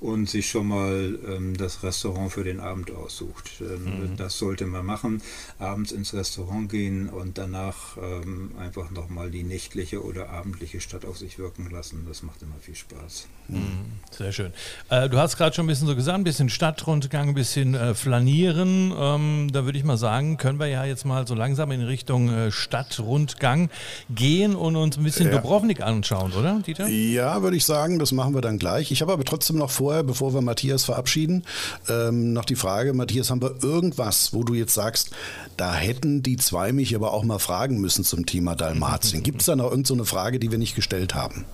und 0.00 0.28
sich 0.28 0.48
schon 0.48 0.68
mal 0.68 1.18
ähm, 1.28 1.56
das 1.56 1.82
Restaurant 1.82 2.32
für 2.32 2.44
den 2.44 2.60
Abend 2.60 2.90
aussucht. 2.90 3.60
Ähm, 3.60 3.84
mhm. 3.84 4.16
Das 4.16 4.38
sollte 4.38 4.66
man 4.66 4.84
machen, 4.84 5.22
abends 5.58 5.92
ins 5.92 6.12
Restaurant 6.12 6.70
gehen 6.70 7.08
und 7.08 7.38
danach 7.38 7.96
ähm, 7.96 8.52
einfach 8.58 8.90
nochmal 8.90 9.30
die 9.30 9.44
nächtliche 9.44 10.04
oder 10.04 10.30
abendliche 10.30 10.80
Stadt 10.80 11.04
auf 11.04 11.18
sich 11.18 11.38
wirken 11.38 11.70
lassen. 11.70 12.04
Das 12.08 12.22
macht 12.22 12.42
immer 12.42 12.56
viel 12.60 12.74
Spaß. 12.74 13.28
Mhm. 13.48 13.86
Sehr 14.10 14.32
schön. 14.32 14.52
Äh, 14.88 15.08
du 15.08 15.18
hast 15.18 15.36
gerade 15.36 15.54
schon 15.54 15.66
ein 15.66 15.68
bisschen 15.68 15.86
so 15.86 15.94
gesagt, 15.94 16.18
ein 16.18 16.24
bisschen 16.24 16.48
Stadtrundgang, 16.48 17.28
ein 17.28 17.34
bisschen 17.34 17.74
äh, 17.74 17.94
flanieren. 17.94 18.92
Ähm, 18.96 19.35
da 19.52 19.64
würde 19.64 19.78
ich 19.78 19.84
mal 19.84 19.96
sagen, 19.96 20.36
können 20.36 20.58
wir 20.58 20.66
ja 20.66 20.84
jetzt 20.84 21.04
mal 21.04 21.26
so 21.26 21.34
langsam 21.34 21.70
in 21.70 21.82
Richtung 21.82 22.28
äh, 22.28 22.50
Stadtrundgang 22.50 23.70
gehen 24.10 24.54
und 24.54 24.76
uns 24.76 24.96
ein 24.96 25.04
bisschen 25.04 25.26
ja. 25.26 25.32
Dubrovnik 25.32 25.80
anschauen, 25.80 26.32
oder, 26.32 26.60
Dieter? 26.66 26.88
Ja, 26.88 27.42
würde 27.42 27.56
ich 27.56 27.64
sagen, 27.64 27.98
das 27.98 28.12
machen 28.12 28.34
wir 28.34 28.40
dann 28.40 28.58
gleich. 28.58 28.90
Ich 28.90 29.02
habe 29.02 29.12
aber 29.12 29.24
trotzdem 29.24 29.56
noch 29.56 29.70
vorher, 29.70 30.02
bevor 30.02 30.34
wir 30.34 30.40
Matthias 30.40 30.84
verabschieden, 30.84 31.44
ähm, 31.88 32.32
noch 32.32 32.44
die 32.44 32.56
Frage, 32.56 32.92
Matthias, 32.92 33.30
haben 33.30 33.42
wir 33.42 33.62
irgendwas, 33.62 34.32
wo 34.32 34.42
du 34.42 34.54
jetzt 34.54 34.74
sagst, 34.74 35.10
da 35.56 35.74
hätten 35.74 36.22
die 36.22 36.36
zwei 36.36 36.72
mich 36.72 36.94
aber 36.94 37.12
auch 37.12 37.24
mal 37.24 37.38
fragen 37.38 37.80
müssen 37.80 38.04
zum 38.04 38.26
Thema 38.26 38.54
Dalmatien. 38.54 39.22
Gibt 39.24 39.40
es 39.40 39.46
da 39.46 39.56
noch 39.56 39.70
irgendeine 39.70 39.98
so 39.98 40.04
Frage, 40.04 40.38
die 40.38 40.50
wir 40.50 40.58
nicht 40.58 40.74
gestellt 40.74 41.14
haben? 41.14 41.44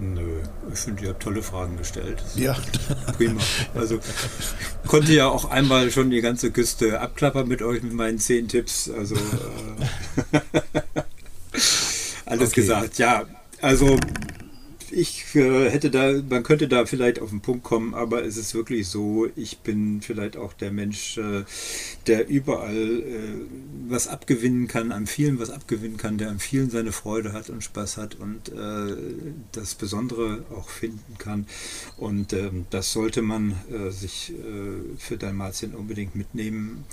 Nö, 0.00 0.40
ich 0.72 0.78
finde, 0.78 1.02
ihr 1.02 1.08
habt 1.10 1.22
tolle 1.22 1.42
Fragen 1.42 1.76
gestellt. 1.76 2.22
Ja. 2.34 2.56
Prima. 3.18 3.38
Also 3.74 4.00
konnte 4.86 5.12
ja 5.12 5.28
auch 5.28 5.50
einmal 5.50 5.90
schon 5.90 6.08
die 6.08 6.22
ganze 6.22 6.50
Küste 6.50 7.00
abklappern 7.00 7.46
mit 7.46 7.60
euch 7.60 7.82
mit 7.82 7.92
meinen 7.92 8.18
zehn 8.18 8.48
Tipps. 8.48 8.88
Also 8.88 9.16
äh, 9.16 10.40
alles 12.24 12.50
okay. 12.50 12.60
gesagt. 12.62 12.96
Ja, 12.96 13.24
also 13.60 13.98
ich 14.92 15.34
äh, 15.34 15.70
hätte 15.70 15.90
da, 15.90 16.12
man 16.28 16.42
könnte 16.42 16.68
da 16.68 16.86
vielleicht 16.86 17.20
auf 17.20 17.30
den 17.30 17.40
Punkt 17.40 17.64
kommen, 17.64 17.94
aber 17.94 18.24
es 18.24 18.36
ist 18.36 18.54
wirklich 18.54 18.88
so, 18.88 19.28
ich 19.36 19.58
bin 19.58 20.00
vielleicht 20.00 20.36
auch 20.36 20.52
der 20.52 20.72
Mensch, 20.72 21.18
äh, 21.18 21.44
der 22.06 22.28
überall 22.28 23.00
äh, 23.00 23.16
was 23.88 24.08
abgewinnen 24.08 24.68
kann, 24.68 24.92
an 24.92 25.06
vielen 25.06 25.38
was 25.38 25.50
abgewinnen 25.50 25.96
kann, 25.96 26.18
der 26.18 26.30
an 26.30 26.38
vielen 26.38 26.70
seine 26.70 26.92
Freude 26.92 27.32
hat 27.32 27.50
und 27.50 27.62
Spaß 27.62 27.96
hat 27.96 28.16
und 28.16 28.52
das 29.52 29.74
Besondere 29.74 30.44
auch 30.54 30.68
finden 30.68 31.16
kann. 31.18 31.46
Und 31.96 32.32
ähm, 32.32 32.66
das 32.70 32.92
sollte 32.92 33.22
man 33.22 33.54
sich 33.90 34.32
für 34.98 35.16
Dalmatien 35.16 35.74
unbedingt 35.74 36.14
mitnehmen. 36.14 36.84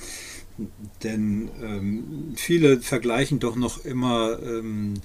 Denn 1.03 1.49
ähm, 1.61 2.33
viele 2.35 2.79
vergleichen 2.79 3.39
doch 3.39 3.55
noch 3.55 3.85
immer 3.85 4.39
ähm, 4.41 4.95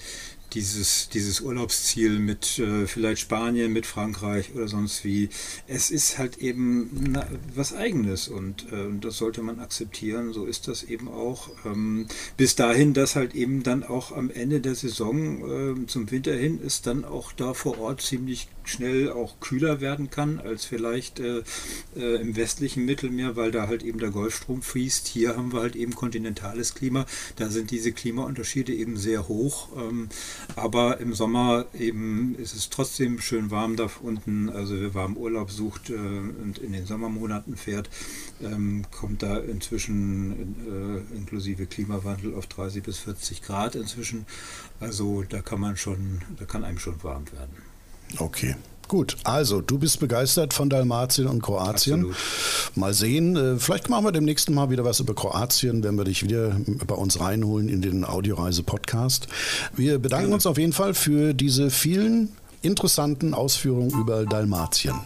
dieses, 0.55 1.09
dieses 1.09 1.41
Urlaubsziel 1.41 2.19
mit 2.19 2.59
äh, 2.59 2.87
vielleicht 2.87 3.23
Spanien, 3.23 3.73
mit 3.73 3.87
Frankreich 3.87 4.55
oder 4.55 4.69
sonst 4.69 5.05
wie. 5.05 5.29
Es 5.67 5.91
ist 5.91 6.19
halt 6.19 6.39
eben 6.39 6.91
na, 7.13 7.27
was 7.55 7.75
Eigenes 7.75 8.29
und 8.29 8.73
äh, 8.73 8.89
das 9.01 9.17
sollte 9.17 9.43
man 9.43 9.61
akzeptieren. 9.61 10.33
So 10.33 10.47
ist 10.47 10.69
das 10.69 10.83
eben 10.83 11.09
auch. 11.09 11.51
Ähm, 11.65 12.07
bis 12.37 12.55
dahin, 12.55 12.95
dass 12.95 13.17
halt 13.17 13.35
eben 13.35 13.63
dann 13.63 13.83
auch 13.83 14.13
am 14.13 14.31
Ende 14.31 14.61
der 14.61 14.75
Saison 14.75 15.83
äh, 15.83 15.87
zum 15.87 16.11
Winter 16.11 16.35
hin 16.35 16.61
ist 16.61 16.87
dann 16.87 17.05
auch 17.05 17.33
da 17.33 17.55
vor 17.55 17.79
Ort 17.79 18.03
ziemlich 18.03 18.49
schnell 18.65 19.11
auch 19.11 19.41
kühler 19.41 19.81
werden 19.81 20.11
kann 20.11 20.41
als 20.41 20.65
vielleicht 20.65 21.21
äh, 21.21 21.43
äh, 21.97 22.21
im 22.21 22.37
westlichen 22.37 22.85
Mittelmeer, 22.85 23.37
weil 23.37 23.51
da 23.51 23.69
halt 23.69 23.83
eben 23.83 23.99
der 23.99 24.11
Golfstrom 24.11 24.63
fließt. 24.63 25.09
Hier 25.09 25.37
haben 25.37 25.53
wir 25.53 25.61
halt 25.61 25.77
eben 25.77 25.95
kontinentales 25.95 26.75
Klima. 26.75 27.07
Da 27.37 27.49
sind 27.49 27.71
diese 27.71 27.93
Klimaunterschiede 27.93 28.73
eben 28.73 28.97
sehr 28.97 29.29
hoch. 29.29 29.69
Ähm, 29.77 30.09
aber 30.57 31.01
im 31.01 31.15
Sommer 31.15 31.67
eben 31.79 32.35
ist 32.37 32.55
es 32.55 32.71
trotzdem 32.71 33.21
schön 33.21 33.51
warm 33.51 33.77
da 33.77 33.89
unten. 34.03 34.49
Also 34.49 34.81
wer 34.81 34.95
warm 34.95 35.17
Urlaub 35.17 35.51
sucht 35.51 35.91
äh, 35.91 35.95
und 35.95 36.59
in 36.59 36.73
den 36.73 36.87
Sommermonaten 36.87 37.57
fährt, 37.57 37.91
ähm, 38.43 38.85
kommt 38.91 39.23
da 39.23 39.39
inzwischen 39.39 40.57
äh, 40.67 41.17
inklusive 41.17 41.67
Klimawandel 41.67 42.35
auf 42.35 42.47
30 42.47 42.83
bis 42.83 42.99
40 42.99 43.43
Grad 43.43 43.75
inzwischen. 43.75 44.27
Also 44.81 45.23
da 45.29 45.41
kann 45.43 45.61
man 45.61 45.77
schon, 45.77 46.23
da 46.39 46.45
kann 46.45 46.65
einem 46.65 46.79
schon 46.79 47.03
warm 47.03 47.31
werden. 47.33 47.72
Okay. 48.19 48.57
Gut, 48.89 49.17
also 49.25 49.63
du 49.63 49.79
bist 49.79 50.01
begeistert 50.01 50.53
von 50.53 50.69
Dalmatien 50.69 51.27
und 51.27 51.43
Kroatien. 51.43 52.01
Absolut. 52.01 52.17
Mal 52.75 52.93
sehen, 52.93 53.37
äh, 53.37 53.57
vielleicht 53.59 53.89
machen 53.89 54.05
wir 54.05 54.13
demnächst 54.13 54.51
mal 54.51 54.69
wieder 54.69 54.85
was 54.85 55.01
über 55.01 55.15
Kroatien, 55.15 55.83
wenn 55.83 55.97
wir 55.97 56.05
dich 56.05 56.23
wieder 56.23 56.55
bei 56.87 56.95
uns 56.95 57.19
reinholen 57.19 57.71
in 57.71 57.81
den 57.81 58.05
Audioreise-Podcast. 58.05 59.29
Wir 59.75 59.99
bedanken 59.99 60.35
uns 60.35 60.45
auf 60.45 60.59
jeden 60.59 60.75
Fall 60.75 60.93
für 60.93 61.33
diese 61.33 61.71
vielen 61.71 62.37
interessanten 62.61 63.33
Ausführungen 63.33 63.99
über 63.99 64.27
Dalmatien. 64.27 64.97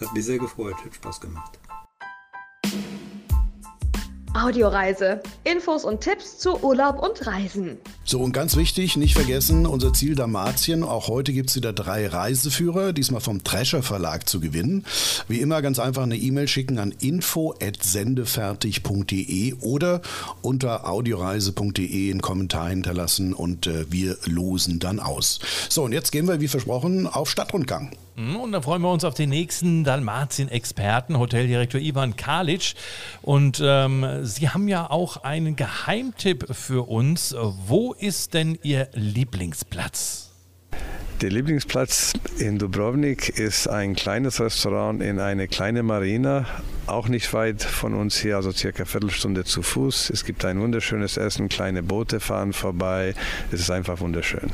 Hat 0.00 0.14
mich 0.14 0.24
sehr 0.24 0.38
gefreut, 0.38 0.76
hat 0.84 0.94
Spaß 0.94 1.20
gemacht. 1.20 1.59
Audioreise. 4.34 5.22
Infos 5.42 5.84
und 5.84 6.02
Tipps 6.02 6.38
zu 6.38 6.62
Urlaub 6.62 7.02
und 7.02 7.26
Reisen. 7.26 7.78
So, 8.04 8.20
und 8.20 8.30
ganz 8.32 8.54
wichtig, 8.56 8.96
nicht 8.96 9.14
vergessen, 9.14 9.66
unser 9.66 9.92
Ziel 9.92 10.14
Dalmatien. 10.14 10.84
Auch 10.84 11.08
heute 11.08 11.32
gibt 11.32 11.50
es 11.50 11.56
wieder 11.56 11.72
drei 11.72 12.06
Reiseführer, 12.06 12.92
diesmal 12.92 13.20
vom 13.20 13.42
Trescher 13.42 13.82
Verlag 13.82 14.28
zu 14.28 14.38
gewinnen. 14.38 14.86
Wie 15.26 15.40
immer 15.40 15.62
ganz 15.62 15.80
einfach 15.80 16.04
eine 16.04 16.16
E-Mail 16.16 16.46
schicken 16.46 16.78
an 16.78 16.94
info.sendefertig.de 17.00 19.54
oder 19.54 20.00
unter 20.42 20.88
audioreise.de 20.88 22.10
einen 22.10 22.22
Kommentar 22.22 22.68
hinterlassen 22.68 23.32
und 23.32 23.66
äh, 23.66 23.90
wir 23.90 24.16
losen 24.26 24.78
dann 24.78 25.00
aus. 25.00 25.40
So, 25.68 25.82
und 25.82 25.92
jetzt 25.92 26.12
gehen 26.12 26.28
wir, 26.28 26.40
wie 26.40 26.48
versprochen, 26.48 27.08
auf 27.08 27.28
Stadtrundgang. 27.28 27.90
Mhm, 28.20 28.36
und 28.36 28.52
dann 28.52 28.62
freuen 28.62 28.82
wir 28.82 28.92
uns 28.92 29.04
auf 29.04 29.14
den 29.14 29.30
nächsten 29.30 29.82
Dalmatien-Experten, 29.82 31.18
Hoteldirektor 31.18 31.80
Ivan 31.80 32.16
Kalic. 32.16 32.74
Und 33.22 33.62
ähm, 33.64 34.06
Sie 34.22 34.50
haben 34.50 34.68
ja 34.68 34.90
auch 34.90 35.18
einen 35.24 35.56
Geheimtipp 35.56 36.54
für 36.54 36.88
uns. 36.88 37.34
Wo 37.38 37.94
ist 37.94 38.34
denn 38.34 38.58
Ihr 38.62 38.88
Lieblingsplatz? 38.92 40.32
Der 41.20 41.28
Lieblingsplatz 41.28 42.14
in 42.38 42.58
Dubrovnik 42.58 43.28
ist 43.28 43.68
ein 43.68 43.94
kleines 43.94 44.40
Restaurant 44.40 45.02
in 45.02 45.20
eine 45.20 45.48
kleine 45.48 45.82
Marina, 45.82 46.46
auch 46.86 47.08
nicht 47.08 47.34
weit 47.34 47.62
von 47.62 47.92
uns 47.92 48.16
hier, 48.16 48.36
also 48.36 48.52
circa 48.52 48.78
eine 48.78 48.86
Viertelstunde 48.86 49.44
zu 49.44 49.60
Fuß. 49.60 50.08
Es 50.08 50.24
gibt 50.24 50.46
ein 50.46 50.58
wunderschönes 50.58 51.18
Essen, 51.18 51.50
kleine 51.50 51.82
Boote 51.82 52.20
fahren 52.20 52.54
vorbei. 52.54 53.14
Es 53.52 53.60
ist 53.60 53.70
einfach 53.70 54.00
wunderschön. 54.00 54.50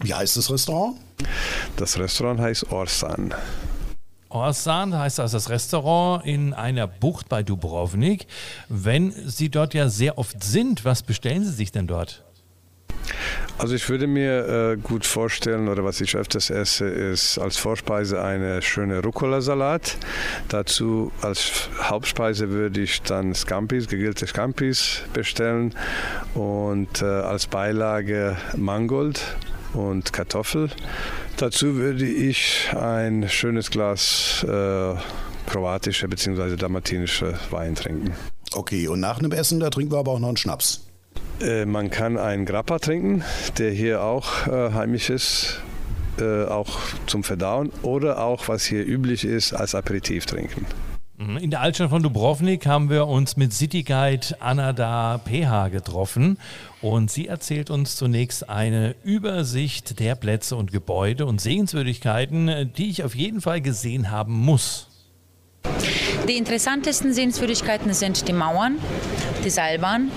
Wie 0.00 0.12
heißt 0.12 0.36
das 0.36 0.50
Restaurant? 0.50 0.98
Das 1.76 1.98
Restaurant 1.98 2.40
heißt 2.40 2.70
Orsan. 2.70 3.32
Orsan 4.28 4.94
heißt 4.94 5.18
also 5.18 5.38
das 5.38 5.48
Restaurant 5.48 6.26
in 6.26 6.52
einer 6.52 6.88
Bucht 6.88 7.30
bei 7.30 7.42
Dubrovnik. 7.42 8.26
Wenn 8.68 9.12
Sie 9.12 9.48
dort 9.48 9.72
ja 9.72 9.88
sehr 9.88 10.18
oft 10.18 10.44
sind, 10.44 10.84
was 10.84 11.02
bestellen 11.02 11.42
Sie 11.42 11.52
sich 11.52 11.72
denn 11.72 11.86
dort? 11.86 12.22
Also 13.58 13.74
ich 13.74 13.88
würde 13.88 14.06
mir 14.06 14.72
äh, 14.72 14.76
gut 14.76 15.04
vorstellen, 15.06 15.68
oder 15.68 15.84
was 15.84 16.00
ich 16.00 16.16
öfters 16.16 16.50
esse, 16.50 16.86
ist 16.86 17.38
als 17.38 17.56
Vorspeise 17.56 18.22
eine 18.22 18.62
schöne 18.62 19.02
Rucola-Salat. 19.02 19.96
Dazu 20.48 21.12
als 21.20 21.68
Hauptspeise 21.80 22.50
würde 22.50 22.80
ich 22.80 23.02
dann 23.02 23.34
Scampis, 23.34 23.88
gegrillte 23.88 24.26
Scampis 24.26 25.02
bestellen 25.12 25.74
und 26.34 27.02
äh, 27.02 27.04
als 27.04 27.46
Beilage 27.46 28.36
Mangold 28.56 29.20
und 29.74 30.12
Kartoffel. 30.12 30.70
Dazu 31.36 31.76
würde 31.76 32.06
ich 32.06 32.70
ein 32.74 33.28
schönes 33.28 33.70
Glas 33.70 34.44
äh, 34.48 34.94
kroatische 35.46 36.08
bzw. 36.08 36.56
dalmatinische 36.56 37.38
Wein 37.50 37.74
trinken. 37.74 38.12
Okay, 38.54 38.88
und 38.88 39.00
nach 39.00 39.18
dem 39.18 39.32
Essen, 39.32 39.60
da 39.60 39.70
trinken 39.70 39.92
wir 39.92 39.98
aber 39.98 40.12
auch 40.12 40.18
noch 40.18 40.28
einen 40.28 40.36
Schnaps. 40.36 40.91
Äh, 41.42 41.66
man 41.66 41.90
kann 41.90 42.18
einen 42.18 42.46
Grappa 42.46 42.78
trinken, 42.78 43.24
der 43.58 43.70
hier 43.72 44.02
auch 44.02 44.46
äh, 44.46 44.72
heimisch 44.72 45.10
ist, 45.10 45.60
äh, 46.20 46.44
auch 46.44 46.78
zum 47.06 47.24
Verdauen 47.24 47.72
oder 47.82 48.22
auch, 48.22 48.48
was 48.48 48.64
hier 48.64 48.86
üblich 48.86 49.24
ist, 49.24 49.52
als 49.52 49.74
Aperitif 49.74 50.26
trinken. 50.26 50.66
Mhm. 51.16 51.38
In 51.38 51.50
der 51.50 51.60
Altstadt 51.60 51.90
von 51.90 52.02
Dubrovnik 52.02 52.66
haben 52.66 52.90
wir 52.90 53.06
uns 53.06 53.36
mit 53.36 53.52
City 53.52 53.82
Guide 53.82 54.26
Anada 54.40 55.20
PH 55.24 55.68
getroffen 55.68 56.38
und 56.80 57.10
sie 57.10 57.26
erzählt 57.26 57.70
uns 57.70 57.96
zunächst 57.96 58.48
eine 58.48 58.94
Übersicht 59.02 59.98
der 59.98 60.14
Plätze 60.14 60.54
und 60.56 60.70
Gebäude 60.70 61.26
und 61.26 61.40
Sehenswürdigkeiten, 61.40 62.72
die 62.76 62.90
ich 62.90 63.02
auf 63.04 63.14
jeden 63.14 63.40
Fall 63.40 63.60
gesehen 63.60 64.10
haben 64.10 64.32
muss. 64.32 64.88
Die 66.28 66.36
interessantesten 66.36 67.12
Sehenswürdigkeiten 67.12 67.92
sind 67.94 68.28
die 68.28 68.32
Mauern, 68.32 68.78
die 69.44 69.50
Seilbahn, 69.50 70.10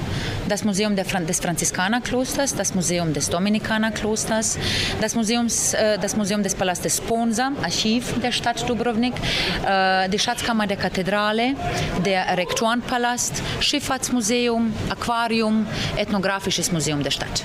das 0.47 0.63
Museum 0.63 0.95
des 0.95 1.39
Franziskanerklosters, 1.39 2.55
das 2.55 2.75
Museum 2.75 3.13
des 3.13 3.29
Dominikanerklosters, 3.29 4.57
das, 5.01 5.15
Museums, 5.15 5.73
äh, 5.73 5.97
das 5.99 6.15
Museum 6.15 6.43
des 6.43 6.55
Palastes 6.55 6.97
Sponsa, 6.97 7.51
Archiv 7.61 8.13
der 8.21 8.31
Stadt 8.31 8.67
Dubrovnik, 8.69 9.13
äh, 9.65 10.09
die 10.09 10.19
Schatzkammer 10.19 10.67
der 10.67 10.77
Kathedrale, 10.77 11.55
der 12.05 12.37
Rektorenpalast, 12.37 13.41
Schifffahrtsmuseum, 13.59 14.73
Aquarium, 14.89 15.67
Ethnografisches 15.97 16.71
Museum 16.71 17.03
der 17.03 17.11
Stadt. 17.11 17.43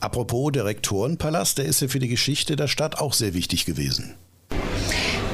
Apropos 0.00 0.52
der 0.52 0.64
Rektorenpalast, 0.66 1.58
der 1.58 1.64
ist 1.64 1.80
ja 1.80 1.88
für 1.88 1.98
die 1.98 2.08
Geschichte 2.08 2.56
der 2.56 2.68
Stadt 2.68 2.98
auch 2.98 3.14
sehr 3.14 3.34
wichtig 3.34 3.64
gewesen. 3.64 4.14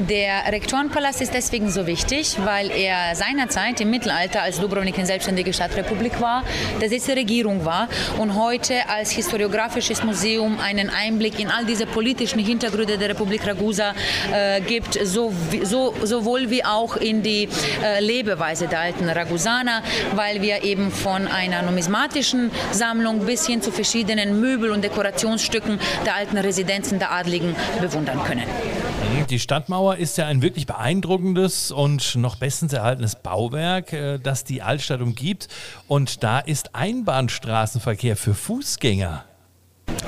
Der 0.09 0.51
Rektorenpalast 0.51 1.21
ist 1.21 1.33
deswegen 1.33 1.69
so 1.69 1.85
wichtig, 1.85 2.35
weil 2.43 2.71
er 2.71 3.15
seinerzeit 3.15 3.79
im 3.81 3.91
Mittelalter, 3.91 4.41
als 4.41 4.59
Dubrovnik 4.59 4.97
eine 4.97 5.05
selbstständige 5.05 5.53
Stadtrepublik 5.53 6.19
war, 6.19 6.43
der 6.81 6.89
Sitz 6.89 7.05
der 7.05 7.17
Regierung 7.17 7.65
war 7.65 7.87
und 8.17 8.35
heute 8.35 8.89
als 8.89 9.11
historiografisches 9.11 10.03
Museum 10.03 10.59
einen 10.59 10.89
Einblick 10.89 11.39
in 11.39 11.49
all 11.49 11.65
diese 11.65 11.85
politischen 11.85 12.39
Hintergründe 12.39 12.97
der 12.97 13.09
Republik 13.09 13.45
Ragusa 13.45 13.93
äh, 14.33 14.61
gibt, 14.61 14.97
so, 15.05 15.33
so, 15.63 15.93
sowohl 16.03 16.49
wie 16.49 16.65
auch 16.65 16.97
in 16.97 17.21
die 17.21 17.47
äh, 17.83 17.99
Lebeweise 17.99 18.67
der 18.67 18.79
alten 18.79 19.07
Ragusaner, 19.07 19.83
weil 20.15 20.41
wir 20.41 20.63
eben 20.63 20.89
von 20.89 21.27
einer 21.27 21.61
numismatischen 21.61 22.49
Sammlung 22.71 23.25
bis 23.25 23.45
hin 23.45 23.61
zu 23.61 23.71
verschiedenen 23.71 24.39
Möbel- 24.39 24.71
und 24.71 24.83
Dekorationsstücken 24.83 25.79
der 26.05 26.15
alten 26.15 26.37
Residenzen 26.37 26.97
der 26.97 27.11
Adligen 27.11 27.55
bewundern 27.79 28.23
können. 28.23 28.45
Die 29.29 29.39
Stadtmauer 29.39 29.97
ist 29.97 30.17
ja 30.17 30.27
ein 30.27 30.41
wirklich 30.41 30.67
beeindruckendes 30.67 31.71
und 31.71 32.15
noch 32.15 32.35
bestens 32.35 32.73
erhaltenes 32.73 33.15
Bauwerk, 33.15 33.93
äh, 33.93 34.17
das 34.19 34.43
die 34.43 34.61
Altstadt 34.61 35.01
umgibt. 35.01 35.47
Und 35.87 36.23
da 36.23 36.39
ist 36.39 36.75
Einbahnstraßenverkehr 36.75 38.17
für 38.17 38.33
Fußgänger. 38.33 39.23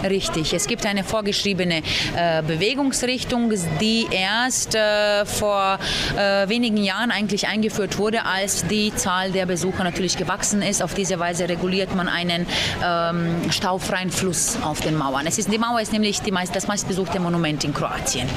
Richtig. 0.02 0.54
Es 0.54 0.68
gibt 0.68 0.86
eine 0.86 1.04
vorgeschriebene 1.04 1.82
äh, 2.16 2.42
Bewegungsrichtung, 2.44 3.52
die 3.80 4.08
erst 4.12 4.76
äh, 4.76 5.26
vor 5.26 5.80
äh, 6.18 6.48
wenigen 6.50 6.78
Jahren 6.78 7.12
eigentlich 7.12 7.48
eingeführt 7.48 7.98
wurde, 7.98 8.26
als 8.26 8.66
die 8.68 8.94
Zahl 8.96 9.32
der 9.32 9.46
Besucher 9.46 9.84
natürlich 9.84 10.18
gewachsen 10.18 10.62
ist. 10.62 10.82
Auf 10.82 10.94
diese 10.94 11.20
Weise 11.20 11.48
reguliert 11.48 11.96
man 11.96 12.08
einen 12.08 12.46
ähm, 12.84 13.52
staufreien 13.52 14.12
Fluss 14.12 14.58
auf 14.64 14.82
den 14.82 14.98
Mauern. 14.98 15.26
Es 15.28 15.38
ist, 15.38 15.52
die 15.52 15.58
Mauer 15.58 15.82
ist 15.82 15.94
nämlich 15.94 16.22
die 16.22 16.32
meist, 16.32 16.56
das 16.56 16.68
meistbesuchte 16.68 17.20
Monument 17.20 17.64
in 17.64 17.74
Kroatien. 17.74 18.28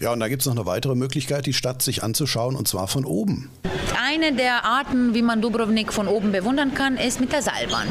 Ja, 0.00 0.12
und 0.12 0.20
da 0.20 0.28
gibt 0.28 0.42
es 0.42 0.46
noch 0.46 0.56
eine 0.56 0.66
weitere 0.66 0.94
Möglichkeit, 0.94 1.46
die 1.46 1.52
Stadt 1.52 1.82
sich 1.82 2.02
anzuschauen, 2.02 2.56
und 2.56 2.66
zwar 2.66 2.88
von 2.88 3.04
oben. 3.04 3.50
Eine 4.02 4.32
der 4.32 4.64
Arten, 4.64 5.14
wie 5.14 5.22
man 5.22 5.40
Dubrovnik 5.40 5.92
von 5.92 6.08
oben 6.08 6.32
bewundern 6.32 6.74
kann, 6.74 6.96
ist 6.96 7.20
mit 7.20 7.32
der 7.32 7.42
Seilbahn. 7.42 7.86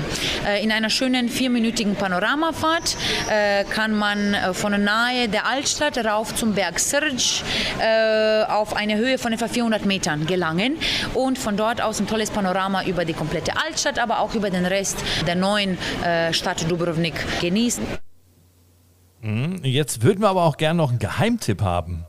Äh, 0.46 0.64
in 0.64 0.72
einer 0.72 0.90
schönen 0.90 1.30
vierminütigen 1.30 1.96
Panoramafahrt 1.96 2.79
äh, 3.30 3.64
kann 3.64 3.96
man 3.96 4.34
äh, 4.34 4.54
von 4.54 4.72
nahe 4.84 5.28
der 5.28 5.46
Altstadt 5.46 5.98
rauf 5.98 6.36
zum 6.36 6.54
Berg 6.54 6.78
Srđ 6.80 7.44
auf 8.48 8.76
eine 8.76 8.98
Höhe 8.98 9.18
von 9.18 9.34
etwa 9.34 9.48
400 9.48 9.86
Metern 9.86 10.26
gelangen 10.26 10.78
und 11.14 11.38
von 11.38 11.56
dort 11.58 11.82
aus 11.82 12.00
ein 12.00 12.08
tolles 12.08 12.30
Panorama 12.30 12.84
über 12.84 13.06
die 13.06 13.14
komplette 13.14 13.54
Altstadt, 13.58 14.00
aber 14.00 14.20
auch 14.20 14.36
über 14.36 14.50
den 14.50 14.66
Rest 14.66 14.98
der 15.26 15.36
neuen 15.36 15.78
Stadt 16.32 16.70
Dubrovnik 16.70 17.14
genießen. 17.42 17.86
Mhm. 19.22 19.60
Jetzt 19.64 20.04
würden 20.04 20.22
wir 20.22 20.30
aber 20.30 20.44
auch 20.44 20.58
gerne 20.58 20.78
noch 20.78 20.90
einen 20.90 21.00
Geheimtipp 21.00 21.62
haben. 21.62 22.06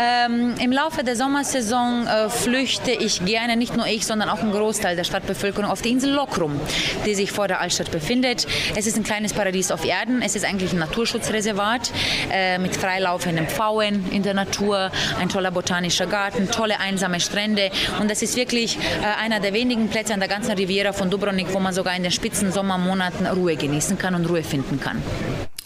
Ähm, 0.00 0.54
Im 0.58 0.72
Laufe 0.72 1.04
der 1.04 1.14
Sommersaison 1.14 2.06
äh, 2.06 2.30
flüchte 2.30 2.90
ich 2.90 3.22
gerne, 3.26 3.58
nicht 3.58 3.76
nur 3.76 3.86
ich, 3.86 4.06
sondern 4.06 4.30
auch 4.30 4.40
ein 4.40 4.50
Großteil 4.50 4.96
der 4.96 5.04
Stadtbevölkerung 5.04 5.70
auf 5.70 5.82
die 5.82 5.90
Insel 5.90 6.14
Lokrum, 6.14 6.58
die 7.04 7.14
sich 7.14 7.32
vor 7.32 7.48
der 7.48 7.60
Altstadt 7.60 7.90
befindet. 7.90 8.46
Es 8.76 8.86
ist 8.86 8.96
ein 8.96 9.02
kleines 9.02 9.34
Paradies 9.34 9.70
auf 9.70 9.84
Erden. 9.84 10.22
Es 10.22 10.36
ist 10.36 10.46
eigentlich 10.46 10.72
ein 10.72 10.78
Naturschutzreservat 10.78 11.92
äh, 12.32 12.56
mit 12.58 12.76
freilaufenden 12.76 13.46
Pfauen 13.46 14.10
in 14.10 14.22
der 14.22 14.32
Natur, 14.32 14.90
ein 15.20 15.28
toller 15.28 15.50
botanischer 15.50 16.06
Garten, 16.06 16.50
tolle 16.50 16.80
einsame 16.80 17.20
Strände. 17.20 17.70
Und 18.00 18.10
das 18.10 18.22
ist 18.22 18.36
wirklich 18.36 18.78
äh, 18.78 19.22
einer 19.22 19.38
der 19.40 19.52
wenigen 19.52 19.88
Plätze 19.88 20.14
an 20.14 20.20
der 20.20 20.30
ganzen 20.30 20.52
Riviera 20.52 20.94
von 20.94 21.10
Dubrovnik, 21.10 21.52
wo 21.52 21.60
man 21.60 21.74
sogar 21.74 21.94
in 21.94 22.04
den 22.04 22.12
spitzen 22.12 22.52
Sommermonaten 22.52 23.26
Ruhe 23.26 23.54
genießen 23.54 23.98
kann 23.98 24.14
und 24.14 24.24
Ruhe 24.30 24.42
finden 24.42 24.80
kann. 24.80 25.02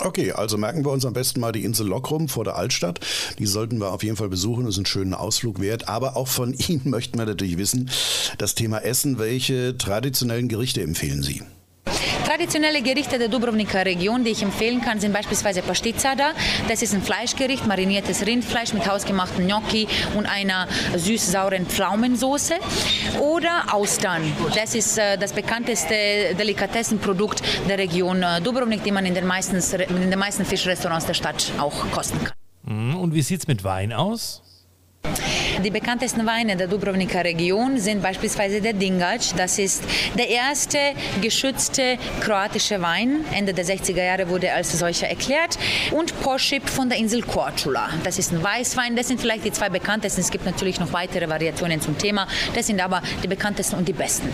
Okay, 0.05 0.33
also 0.33 0.59
merken 0.59 0.85
wir 0.85 0.93
uns 0.93 1.07
am 1.07 1.14
besten 1.14 1.40
mal 1.40 1.53
die 1.53 1.64
Insel 1.64 1.87
Lokrum 1.87 2.29
vor 2.29 2.45
der 2.45 2.57
Altstadt. 2.57 3.01
Die 3.38 3.47
sollten 3.47 3.79
wir 3.79 3.90
auf 3.90 4.03
jeden 4.03 4.17
Fall 4.17 4.29
besuchen, 4.29 4.67
ist 4.67 4.77
einen 4.77 4.85
schönen 4.85 5.14
Ausflug 5.14 5.62
wert. 5.62 5.88
Aber 5.88 6.14
auch 6.17 6.29
von 6.29 6.53
Ihnen 6.69 6.90
möchten 6.90 7.19
wir 7.19 7.25
natürlich 7.25 7.57
wissen, 7.57 7.88
das 8.37 8.55
Thema 8.55 8.81
Essen, 8.81 9.19
welche 9.19 9.79
traditionellen 9.79 10.49
Gerichte 10.49 10.83
empfehlen 10.83 11.23
Sie? 11.23 11.43
Traditionelle 12.25 12.81
Gerichte 12.81 13.19
der 13.19 13.29
Dubrovniker 13.29 13.85
Region, 13.85 14.25
die 14.25 14.31
ich 14.31 14.43
empfehlen 14.43 14.81
kann, 14.81 14.99
sind 14.99 15.13
beispielsweise 15.13 15.61
Pasticada. 15.61 16.33
Das 16.69 16.81
ist 16.81 16.95
ein 16.95 17.03
Fleischgericht, 17.03 17.67
mariniertes 17.67 18.27
Rindfleisch 18.27 18.73
mit 18.73 18.89
hausgemachten 18.89 19.47
Gnocchi 19.47 19.87
und 20.17 20.25
einer 20.27 20.67
süß-sauren 20.97 21.67
Pflaumensoße. 21.67 22.55
Oder 23.21 23.75
Austern. 23.75 24.23
Das 24.55 24.75
ist 24.75 24.97
äh, 24.97 25.19
das 25.19 25.35
bekannteste 25.35 26.35
Delikatessenprodukt 26.39 27.43
der 27.69 27.79
Region 27.79 28.23
äh, 28.23 28.41
Dubrovnik, 28.41 28.83
die 28.85 28.91
man 28.91 29.05
in 29.05 29.15
den 29.15 29.27
meisten, 29.27 29.57
in 29.57 30.11
den 30.11 30.19
meisten 30.19 30.47
Fischrestaurants 30.47 31.07
der 31.07 31.15
Stadt 31.15 31.53
auch 31.59 31.91
kosten 31.91 32.19
kann. 32.25 32.35
Mhm, 32.65 32.97
und 32.97 33.15
wie 33.15 33.23
sieht 33.23 33.41
es 33.41 33.47
mit 33.47 33.65
Wein 33.65 33.93
aus? 33.93 34.43
Die 35.62 35.71
bekanntesten 35.71 36.27
Weine 36.27 36.57
der 36.57 36.67
Dubrovniker 36.67 37.25
Region 37.25 37.79
sind 37.79 38.03
beispielsweise 38.03 38.61
der 38.61 38.73
Dingac. 38.73 39.21
Das 39.37 39.59
ist 39.59 39.85
der 40.19 40.29
erste 40.29 40.79
geschützte 41.23 41.97
kroatische 42.21 42.81
Wein. 42.83 43.25
Ende 43.33 43.55
der 43.55 43.64
60er 43.64 44.03
Jahre 44.03 44.29
wurde 44.29 44.49
er 44.49 44.57
als 44.57 44.77
solcher 44.77 45.09
erklärt. 45.09 45.59
Und 45.93 46.19
Poschip 46.21 46.69
von 46.69 46.88
der 46.88 46.99
Insel 46.99 47.23
Korčula. 47.23 47.88
Das 48.03 48.19
ist 48.19 48.33
ein 48.33 48.43
Weißwein. 48.43 48.97
Das 48.97 49.09
sind 49.09 49.21
vielleicht 49.21 49.45
die 49.45 49.53
zwei 49.53 49.69
bekanntesten. 49.69 50.21
Es 50.21 50.31
gibt 50.31 50.45
natürlich 50.45 50.81
noch 50.81 50.93
weitere 50.93 51.29
Variationen 51.29 51.81
zum 51.81 51.97
Thema. 51.99 52.27
Das 52.55 52.67
sind 52.67 52.81
aber 52.81 53.03
die 53.23 53.29
bekanntesten 53.29 53.77
und 53.77 53.87
die 53.87 53.93
besten. 53.93 54.29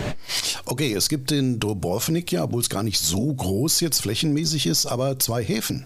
Okay, 0.65 0.93
es 0.93 1.07
gibt 1.07 1.31
in 1.31 1.59
Dubrovnik 1.59 2.31
ja, 2.31 2.43
obwohl 2.43 2.61
es 2.61 2.69
gar 2.69 2.83
nicht 2.83 2.99
so 2.99 3.33
groß 3.33 3.81
jetzt 3.81 4.01
flächenmäßig 4.01 4.65
ist, 4.65 4.85
aber 4.85 5.19
zwei 5.19 5.43
Häfen. 5.43 5.85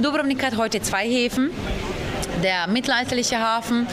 Dubrovnik 0.00 0.44
hat 0.44 0.56
heute 0.56 0.80
zwei 0.82 1.08
Häfen 1.08 1.50
der 2.42 2.66
mittelalterliche 2.66 3.38
Hafen 3.38 3.86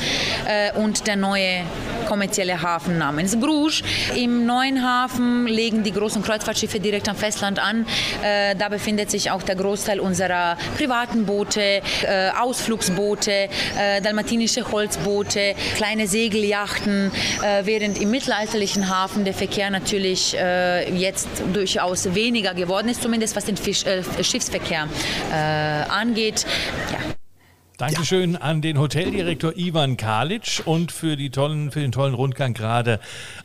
äh, 0.48 0.72
und 0.78 1.08
der 1.08 1.16
neue 1.16 1.64
kommerzielle 2.06 2.62
Hafen 2.62 2.98
namens 2.98 3.38
Bruges. 3.40 3.82
Im 4.16 4.46
neuen 4.46 4.84
Hafen 4.84 5.48
legen 5.48 5.84
die 5.84 5.92
großen 5.92 6.22
Kreuzfahrtschiffe 6.24 6.80
direkt 6.80 7.10
am 7.10 7.16
Festland 7.16 7.60
an. 7.60 7.86
Äh, 8.24 8.56
da 8.56 8.70
befindet 8.70 9.12
sich 9.12 9.32
auch 9.32 9.44
der 9.44 9.56
Großteil 9.56 10.00
unserer 10.00 10.58
privaten 10.78 11.26
Boote, 11.26 11.62
äh, 11.62 11.82
Ausflugsboote, 12.40 13.32
äh, 13.32 14.02
dalmatinische 14.02 14.72
Holzboote, 14.72 15.56
kleine 15.76 16.08
Segeljachten, 16.08 17.12
äh, 17.42 17.66
während 17.66 18.00
im 18.00 18.12
mittelalterlichen 18.12 18.90
Hafen 18.90 19.26
der 19.26 19.34
Verkehr 19.34 19.70
natürlich 19.70 20.38
äh, 20.38 20.92
jetzt 20.96 21.28
durchaus 21.54 22.14
weniger 22.14 22.54
geworden 22.54 22.90
ist, 22.90 23.02
zumindest 23.02 23.36
was 23.36 23.46
den 23.46 23.58
Fisch, 23.58 23.84
Schiffsverkehr 24.22 24.88
angeht. 25.90 26.46
Ja. 26.92 27.15
Dankeschön 27.78 28.34
ja. 28.34 28.40
an 28.40 28.62
den 28.62 28.80
Hoteldirektor 28.80 29.54
Ivan 29.58 29.98
Kalic 29.98 30.62
und 30.66 30.94
für, 30.94 31.18
die 31.18 31.30
tollen, 31.30 31.72
für 31.72 31.82
den 31.82 31.92
tollen 31.92 32.14
Rundgang 32.14 32.54
gerade 32.54 33.02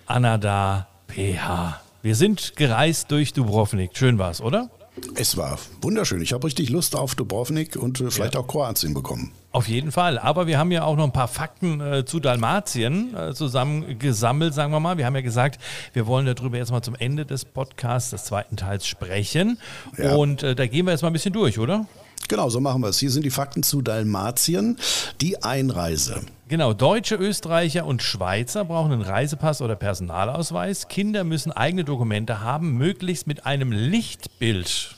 Anada 0.07 0.87
PH. 1.09 1.81
Wir 2.03 2.15
sind 2.15 2.55
gereist 2.55 3.11
durch 3.11 3.33
Dubrovnik. 3.33 3.91
Schön 3.95 4.19
war 4.19 4.31
es, 4.31 4.41
oder? 4.41 4.71
Es 5.17 5.37
war 5.37 5.59
wunderschön. 5.81 6.21
Ich 6.23 6.33
habe 6.33 6.47
richtig 6.47 6.71
Lust 6.71 6.95
auf 6.95 7.15
Dubrovnik 7.17 7.75
und 7.77 8.01
äh, 8.01 8.11
vielleicht 8.11 8.35
ja. 8.35 8.41
auch 8.41 8.47
Kroatien 8.47 8.95
bekommen. 8.95 9.33
Auf 9.53 9.67
jeden 9.67 9.91
Fall. 9.91 10.19
Aber 10.19 10.47
wir 10.47 10.59
haben 10.59 10.71
ja 10.71 10.85
auch 10.85 10.97
noch 10.97 11.05
ein 11.05 11.13
paar 11.13 11.29
Fakten 11.29 11.81
äh, 11.81 12.05
zu 12.05 12.21
Dalmatien 12.21 13.17
äh, 13.17 13.35
zusammengesammelt, 13.35 14.55
sagen 14.55 14.73
wir 14.73 14.79
mal. 14.79 14.97
Wir 14.97 15.07
haben 15.07 15.17
ja 15.17 15.23
gesagt, 15.23 15.61
wir 15.93 16.07
wollen 16.07 16.27
darüber 16.27 16.57
jetzt 16.57 16.71
mal 16.71 16.83
zum 16.83 16.95
Ende 16.95 17.27
des 17.27 17.45
Podcasts, 17.45 18.11
des 18.11 18.25
zweiten 18.25 18.57
Teils, 18.57 18.87
sprechen. 18.87 19.59
Ja. 19.99 20.15
Und 20.15 20.45
äh, 20.45 20.55
da 20.55 20.67
gehen 20.67 20.87
wir 20.87 20.93
jetzt 20.93 21.03
mal 21.03 21.09
ein 21.09 21.15
bisschen 21.15 21.33
durch, 21.33 21.59
oder? 21.59 21.87
Genau, 22.31 22.49
so 22.49 22.61
machen 22.61 22.81
wir 22.81 22.91
es. 22.91 23.01
Hier 23.01 23.11
sind 23.11 23.25
die 23.25 23.31
Fakten 23.31 23.65
zu 23.65 23.83
Dalmatien. 23.83 24.79
Die 25.21 25.43
Einreise. 25.43 26.21
Genau, 26.47 26.73
Deutsche, 26.73 27.17
Österreicher 27.17 27.85
und 27.85 28.05
Schweizer 28.05 28.65
brauchen 28.65 28.93
einen 28.93 29.03
Reisepass 29.03 29.61
oder 29.63 29.75
Personalausweis. 29.75 30.87
Kinder 30.87 31.25
müssen 31.25 31.51
eigene 31.51 31.83
Dokumente 31.83 32.41
haben, 32.41 32.79
möglichst 32.79 33.27
mit 33.27 33.47
einem 33.47 33.73
Lichtbild. 33.73 34.95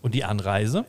Und 0.00 0.14
die 0.14 0.24
Anreise? 0.24 0.86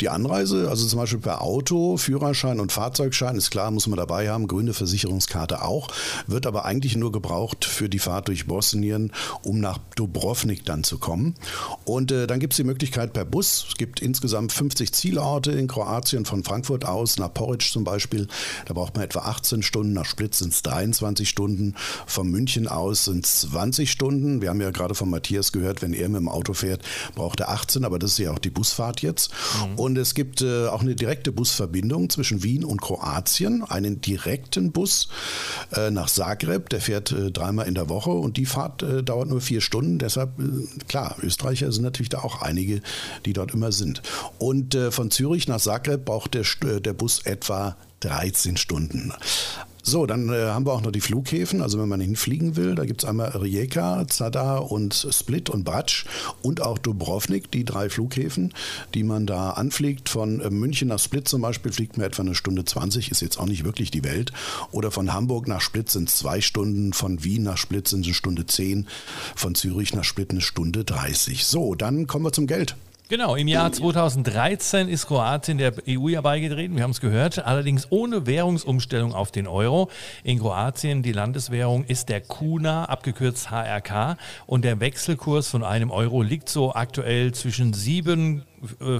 Die 0.00 0.08
Anreise, 0.08 0.68
also 0.68 0.86
zum 0.86 0.98
Beispiel 0.98 1.20
per 1.20 1.42
Auto, 1.42 1.96
Führerschein 1.96 2.60
und 2.60 2.72
Fahrzeugschein, 2.72 3.36
ist 3.36 3.50
klar, 3.50 3.70
muss 3.70 3.86
man 3.86 3.96
dabei 3.96 4.30
haben, 4.30 4.48
grüne 4.48 4.74
Versicherungskarte 4.74 5.62
auch, 5.62 5.88
wird 6.26 6.46
aber 6.46 6.64
eigentlich 6.64 6.96
nur 6.96 7.12
gebraucht 7.12 7.64
für 7.64 7.88
die 7.88 7.98
Fahrt 7.98 8.28
durch 8.28 8.46
Bosnien, 8.46 9.12
um 9.42 9.60
nach 9.60 9.78
Dubrovnik 9.96 10.64
dann 10.64 10.84
zu 10.84 10.98
kommen. 10.98 11.34
Und 11.84 12.12
äh, 12.12 12.26
dann 12.26 12.40
gibt 12.40 12.52
es 12.52 12.58
die 12.58 12.64
Möglichkeit 12.64 13.12
per 13.12 13.24
Bus. 13.24 13.66
Es 13.68 13.76
gibt 13.76 14.00
insgesamt 14.00 14.52
50 14.52 14.92
Zielorte 14.92 15.52
in 15.52 15.68
Kroatien, 15.68 16.24
von 16.24 16.44
Frankfurt 16.44 16.84
aus 16.84 17.18
nach 17.18 17.32
Poric 17.32 17.62
zum 17.62 17.84
Beispiel. 17.84 18.28
Da 18.66 18.74
braucht 18.74 18.94
man 18.94 19.04
etwa 19.04 19.20
18 19.20 19.62
Stunden, 19.62 19.92
nach 19.92 20.06
Split 20.06 20.34
sind 20.34 20.52
es 20.52 20.62
23 20.62 21.28
Stunden, 21.28 21.74
von 22.06 22.30
München 22.30 22.68
aus 22.68 23.04
sind 23.04 23.24
es 23.24 23.40
20 23.40 23.90
Stunden. 23.90 24.42
Wir 24.42 24.50
haben 24.50 24.60
ja 24.60 24.70
gerade 24.70 24.94
von 24.94 25.10
Matthias 25.10 25.52
gehört, 25.52 25.82
wenn 25.82 25.92
er 25.92 26.08
mit 26.08 26.20
dem 26.20 26.28
Auto 26.28 26.54
fährt, 26.54 26.82
braucht 27.14 27.40
er 27.40 27.50
18, 27.50 27.84
aber 27.84 27.98
das 27.98 28.12
ist 28.12 28.18
ja 28.18 28.32
auch 28.32 28.38
die 28.38 28.50
Busfahrt 28.50 29.00
jetzt. 29.02 29.30
Mhm. 29.66 29.78
Und 29.78 29.98
es 29.98 30.14
gibt 30.14 30.42
äh, 30.42 30.66
auch 30.66 30.80
eine 30.80 30.94
direkte 30.94 31.32
Busverbindung 31.32 32.10
zwischen 32.10 32.42
Wien 32.42 32.64
und 32.64 32.80
Kroatien, 32.80 33.62
einen 33.62 34.00
direkten 34.00 34.72
Bus 34.72 35.08
äh, 35.74 35.90
nach 35.90 36.08
Zagreb, 36.08 36.68
der 36.68 36.80
fährt 36.80 37.12
äh, 37.12 37.30
dreimal 37.30 37.66
in 37.66 37.74
der 37.74 37.88
Woche 37.88 38.10
und 38.10 38.36
die 38.36 38.46
Fahrt 38.46 38.82
äh, 38.82 39.02
dauert 39.02 39.28
nur 39.28 39.40
vier 39.40 39.60
Stunden. 39.60 39.98
Deshalb, 39.98 40.38
äh, 40.38 40.84
klar, 40.86 41.16
Österreicher 41.22 41.72
sind 41.72 41.82
natürlich 41.82 42.08
da 42.10 42.18
auch 42.18 42.42
einige, 42.42 42.80
die 43.24 43.32
dort 43.32 43.54
immer 43.54 43.72
sind. 43.72 44.02
Und 44.38 44.74
äh, 44.74 44.90
von 44.90 45.10
Zürich 45.10 45.48
nach 45.48 45.60
Zagreb 45.60 46.04
braucht 46.04 46.34
der, 46.34 46.44
der 46.80 46.92
Bus 46.92 47.22
etwa 47.24 47.76
13 48.00 48.56
Stunden. 48.56 49.12
So, 49.82 50.06
dann 50.06 50.28
äh, 50.28 50.48
haben 50.48 50.66
wir 50.66 50.72
auch 50.72 50.82
noch 50.82 50.92
die 50.92 51.00
Flughäfen. 51.00 51.62
Also 51.62 51.78
wenn 51.78 51.88
man 51.88 52.00
hinfliegen 52.00 52.56
will, 52.56 52.74
da 52.74 52.84
gibt 52.84 53.02
es 53.02 53.08
einmal 53.08 53.28
Rijeka, 53.30 54.06
Zadar 54.08 54.70
und 54.70 55.08
Split 55.10 55.50
und 55.50 55.64
Brač 55.64 56.04
und 56.42 56.60
auch 56.60 56.78
Dubrovnik, 56.78 57.50
die 57.50 57.64
drei 57.64 57.88
Flughäfen, 57.88 58.52
die 58.94 59.02
man 59.02 59.26
da 59.26 59.50
anfliegt. 59.50 60.08
Von 60.08 60.40
äh, 60.40 60.50
München 60.50 60.88
nach 60.88 60.98
Split 60.98 61.28
zum 61.28 61.42
Beispiel 61.42 61.72
fliegt 61.72 61.96
man 61.96 62.06
etwa 62.06 62.22
eine 62.22 62.34
Stunde 62.34 62.64
20, 62.64 63.10
ist 63.10 63.22
jetzt 63.22 63.38
auch 63.38 63.46
nicht 63.46 63.64
wirklich 63.64 63.90
die 63.90 64.04
Welt. 64.04 64.32
Oder 64.72 64.90
von 64.90 65.12
Hamburg 65.12 65.48
nach 65.48 65.60
Split 65.60 65.90
sind 65.90 66.08
es 66.08 66.16
zwei 66.16 66.40
Stunden, 66.40 66.92
von 66.92 67.24
Wien 67.24 67.42
nach 67.44 67.56
Split 67.56 67.88
sind 67.88 68.00
es 68.00 68.06
eine 68.06 68.14
Stunde 68.14 68.46
10, 68.46 68.86
von 69.34 69.54
Zürich 69.54 69.94
nach 69.94 70.04
Split 70.04 70.30
eine 70.30 70.40
Stunde 70.40 70.84
30. 70.84 71.44
So, 71.44 71.74
dann 71.74 72.06
kommen 72.06 72.24
wir 72.24 72.32
zum 72.32 72.46
Geld. 72.46 72.76
Genau, 73.10 73.36
im 73.36 73.48
Jahr 73.48 73.72
2013 73.72 74.86
ist 74.86 75.06
Kroatien 75.06 75.56
der 75.56 75.72
EU 75.88 76.08
ja 76.08 76.20
beigetreten, 76.20 76.76
wir 76.76 76.82
haben 76.82 76.90
es 76.90 77.00
gehört, 77.00 77.42
allerdings 77.42 77.86
ohne 77.88 78.26
Währungsumstellung 78.26 79.14
auf 79.14 79.30
den 79.30 79.46
Euro. 79.46 79.88
In 80.24 80.38
Kroatien 80.38 81.02
die 81.02 81.12
Landeswährung 81.12 81.84
ist 81.84 82.10
der 82.10 82.20
Kuna, 82.20 82.84
abgekürzt 82.84 83.50
HRK, 83.50 84.18
und 84.44 84.62
der 84.62 84.80
Wechselkurs 84.80 85.48
von 85.48 85.64
einem 85.64 85.90
Euro 85.90 86.20
liegt 86.20 86.50
so 86.50 86.74
aktuell 86.74 87.32
zwischen 87.32 87.72
7 87.72 88.44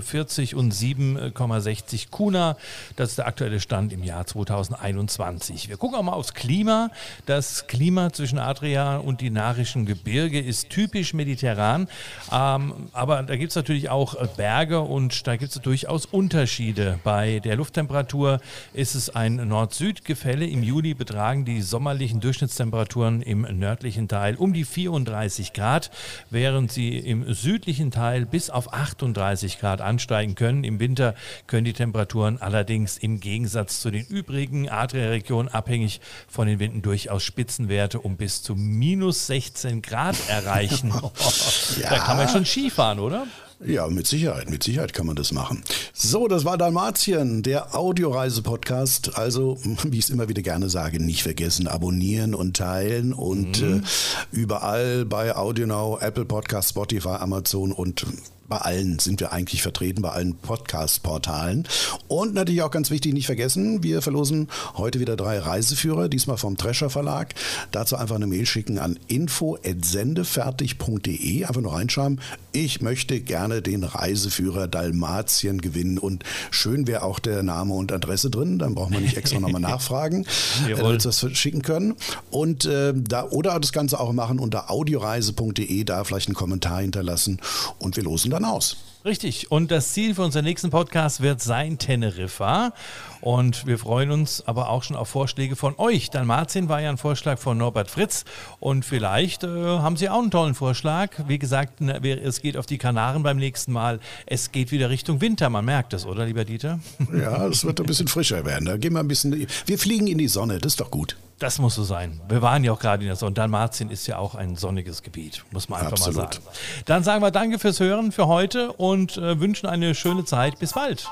40 0.01 0.55
und 0.55 0.73
7,60 0.73 2.11
Kuna. 2.11 2.57
Das 2.97 3.11
ist 3.11 3.19
der 3.19 3.27
aktuelle 3.27 3.61
Stand 3.61 3.93
im 3.93 4.03
Jahr 4.05 4.27
2021. 4.27 5.69
Wir 5.69 5.77
gucken 5.77 5.99
auch 5.99 6.03
mal 6.03 6.13
aufs 6.13 6.35
Klima. 6.35 6.91
Das 7.27 7.67
Klima 7.67 8.13
zwischen 8.13 8.39
Adria 8.39 8.99
und 8.99 9.21
Dinarischen 9.21 9.87
Gebirge 9.87 10.41
ist 10.41 10.71
typisch 10.71 11.15
mediterran. 11.15 11.89
Ähm, 12.33 12.89
aber 12.93 13.23
da 13.23 13.37
gibt 13.37 13.51
es 13.51 13.57
natürlich 13.57 13.91
auch 13.91 14.15
Berge 14.37 14.81
und 14.81 15.27
da 15.27 15.37
gibt 15.37 15.55
es 15.55 15.61
durchaus 15.63 16.07
Unterschiede. 16.07 16.99
Bei 17.05 17.41
der 17.41 17.57
Lufttemperatur 17.57 18.41
ist 18.75 18.95
es 18.95 19.11
ein 19.11 19.37
Nord-Süd-Gefälle. 19.49 20.47
Im 20.47 20.63
Juli 20.63 20.95
betragen 20.95 21.45
die 21.45 21.63
sommerlichen 21.63 22.21
Durchschnittstemperaturen 22.21 23.23
im 23.23 23.43
nördlichen 23.59 24.09
Teil 24.09 24.37
um 24.37 24.53
die 24.53 24.65
34 24.65 25.53
Grad, 25.53 25.91
während 26.31 26.73
sie 26.73 26.99
im 26.99 27.33
südlichen 27.33 27.91
Teil 27.91 28.27
bis 28.27 28.51
auf 28.51 28.73
38 28.73 29.48
30 29.49 29.61
Grad 29.61 29.81
ansteigen 29.81 30.35
können. 30.35 30.65
Im 30.65 30.81
Winter 30.81 31.15
können 31.47 31.65
die 31.65 31.73
Temperaturen 31.73 32.39
allerdings 32.41 32.99
im 32.99 33.21
Gegensatz 33.21 33.81
zu 33.81 33.91
den 33.91 34.05
übrigen 34.07 34.69
Adria-Regionen 34.69 35.49
abhängig 35.49 36.01
von 36.29 36.47
den 36.47 36.59
Winden 36.59 36.83
durchaus 36.83 37.23
Spitzenwerte 37.23 38.01
um 38.01 38.17
bis 38.17 38.43
zu 38.43 38.55
minus 38.55 39.27
16 39.27 39.83
Grad 39.83 40.17
erreichen. 40.29 40.93
ja. 41.81 41.91
Da 41.91 41.99
kann 41.99 42.17
man 42.17 42.29
schon 42.29 42.45
Skifahren, 42.45 42.99
oder? 42.99 43.27
Ja, 43.65 43.89
mit 43.89 44.07
Sicherheit, 44.07 44.51
mit 44.51 44.63
Sicherheit 44.63 44.93
kann 44.93 45.07
man 45.07 45.17
das 45.17 45.33
machen. 45.33 45.65
So, 45.93 46.29
das 46.29 46.45
war 46.45 46.57
Dalmatien, 46.57 47.43
der 47.43 47.75
Audioreise-Podcast. 47.75 49.19
Also, 49.19 49.59
wie 49.83 49.99
ich 49.99 50.05
es 50.05 50.11
immer 50.11 50.29
wieder 50.29 50.43
gerne 50.43 50.69
sage, 50.69 51.03
nicht 51.03 51.25
vergessen, 51.25 51.67
abonnieren 51.67 52.37
und 52.37 52.57
teilen 52.57 53.13
und 53.13 53.61
mhm. 53.61 53.79
äh, 53.79 54.37
überall 54.37 55.05
bei 55.07 55.35
AudioNow, 55.35 56.01
Apple 56.01 56.25
Podcast, 56.25 56.71
Spotify, 56.71 57.17
Amazon 57.19 57.73
und 57.73 58.07
bei 58.49 58.57
allen 58.59 58.99
sind 58.99 59.21
wir 59.21 59.31
eigentlich 59.33 59.63
vertreten, 59.63 60.03
bei 60.03 60.11
allen 60.11 60.35
Podcast-Portalen. 60.35 61.69
Und 62.09 62.35
natürlich 62.35 62.63
auch 62.63 62.71
ganz 62.71 62.91
wichtig, 62.91 63.13
nicht 63.13 63.27
vergessen, 63.27 63.83
wir 63.83 64.01
verlosen 64.03 64.49
heute 64.77 65.01
wieder 65.01 65.17
drei 65.17 65.39
Reiseführer, 65.39 66.09
diesmal 66.09 66.39
vom 66.39 66.57
Drescher 66.57 66.91
Verlag. 66.91 67.35
Dazu 67.71 67.97
einfach 67.97 68.17
eine 68.17 68.27
Mail 68.27 68.47
schicken 68.47 68.79
an 68.79 68.99
info.sendefertig.de. 69.09 71.45
Einfach 71.45 71.61
nur 71.61 71.75
reinschreiben, 71.75 72.21
ich 72.53 72.81
möchte 72.81 73.21
gerne 73.21 73.61
den 73.61 73.85
Reiseführer 73.85 74.67
Dalmatien 74.67 75.61
gewinnen. 75.61 75.99
Und 75.99 76.25
schön 76.51 76.87
wäre 76.87 77.03
auch 77.03 77.19
der 77.19 77.43
Name 77.43 77.75
und 77.75 77.93
Adresse 77.93 78.31
drin, 78.31 78.59
dann 78.59 78.75
braucht 78.75 78.91
man 78.91 79.03
nicht 79.03 79.19
extra 79.19 79.41
nochmal 79.41 79.61
nachfragen, 79.69 80.25
äh, 80.67 80.75
damit 80.75 81.05
wir 81.05 81.09
das 81.11 81.39
schicken 81.39 81.61
können. 81.63 81.97
Und 82.31 82.65
äh, 82.65 82.95
da, 82.97 83.29
oder 83.29 83.61
das 83.61 83.73
Ganze 83.73 84.01
auch 84.01 84.13
machen 84.13 84.39
unter 84.39 84.71
audioreise.de, 84.71 85.85
da 85.85 86.05
vielleicht 86.05 86.29
einen 86.29 86.35
Kommentar 86.35 86.81
hinterlassen 86.81 87.41
und 87.79 87.97
wir 87.97 88.05
losen 88.05 88.31
dann 88.39 88.51
aus. 88.51 88.77
Richtig. 89.05 89.51
Und 89.51 89.71
das 89.71 89.93
Ziel 89.93 90.15
für 90.15 90.23
unseren 90.23 90.45
nächsten 90.45 90.71
Podcast 90.71 91.21
wird 91.23 91.41
sein 91.41 91.79
Teneriffa. 91.79 92.73
Und 93.21 93.67
wir 93.67 93.79
freuen 93.79 94.11
uns 94.11 94.43
aber 94.47 94.71
auch 94.71 94.83
schon 94.83 94.97
auf 94.97 95.09
Vorschläge 95.09 95.57
von 95.57 95.75
euch. 95.79 96.11
Dalmatien 96.11 96.69
war 96.69 96.81
ja 96.81 96.91
ein 96.91 96.99
Vorschlag 96.99 97.39
von 97.39 97.57
Norbert 97.57 97.91
Fritz. 97.91 98.25
Und 98.61 98.85
vielleicht 98.85 99.45
äh, 99.45 99.49
haben 99.49 99.97
Sie 99.97 100.09
auch 100.09 100.21
einen 100.21 100.31
tollen 100.31 100.55
Vorschlag. 100.55 101.11
Wie 101.27 101.39
gesagt, 101.39 101.81
es 101.81 102.43
geht 102.43 102.57
auf 102.57 102.67
die 102.67 102.79
Kanaren 102.79 103.23
beim 103.23 103.39
nächsten 103.39 103.73
Mal. 103.73 104.01
Es 104.27 104.53
geht 104.53 104.73
wieder 104.73 104.91
Richtung 104.91 105.21
Winter. 105.21 105.49
Man 105.49 105.65
merkt 105.65 105.95
es, 105.95 106.05
oder, 106.05 106.27
lieber 106.27 106.45
Dieter? 106.45 106.81
Ja, 107.13 107.47
es 107.47 107.65
wird 107.65 107.81
ein 107.81 107.87
bisschen 107.87 108.09
frischer 108.09 108.45
werden. 108.45 108.67
Da 108.67 108.77
gehen 108.77 108.93
wir 108.93 109.01
ein 109.01 109.09
bisschen. 109.09 109.47
Wir 109.67 109.79
fliegen 109.79 110.07
in 110.09 110.19
die 110.19 110.29
Sonne. 110.29 110.59
Das 110.59 110.73
ist 110.73 110.81
doch 110.81 110.91
gut. 110.91 111.17
Das 111.39 111.61
muss 111.61 111.77
so 111.77 111.85
sein. 111.85 112.21
Wir 112.29 112.43
waren 112.43 112.65
ja 112.65 112.73
auch 112.73 112.81
gerade 112.81 113.03
in 113.03 113.07
der 113.07 113.17
Sonne. 113.17 113.35
Dalmatien 113.35 113.91
ist 113.91 114.07
ja 114.09 114.19
auch 114.19 114.35
ein 114.35 114.57
sonniges 114.57 115.05
Gebiet, 115.05 115.45
muss 115.53 115.69
man 115.69 115.81
einfach 115.81 115.93
Absolut. 115.93 116.17
mal 116.17 116.33
sagen. 116.33 116.45
Dann 116.87 117.05
sagen 117.05 117.23
wir 117.23 117.31
Danke 117.31 117.61
fürs 117.61 117.79
Hören 117.79 118.11
für 118.11 118.27
heute 118.27 118.73
und 118.73 119.17
äh, 119.17 119.39
wünschen 119.39 119.69
eine 119.69 119.95
schöne 119.95 120.25
Zeit. 120.25 120.59
Bis 120.59 120.73
bald. 120.73 121.09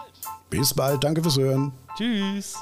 Bis 0.51 0.75
bald. 0.75 1.05
Danke 1.05 1.23
fürs 1.23 1.39
Hören. 1.39 1.73
Tschüss. 1.97 2.57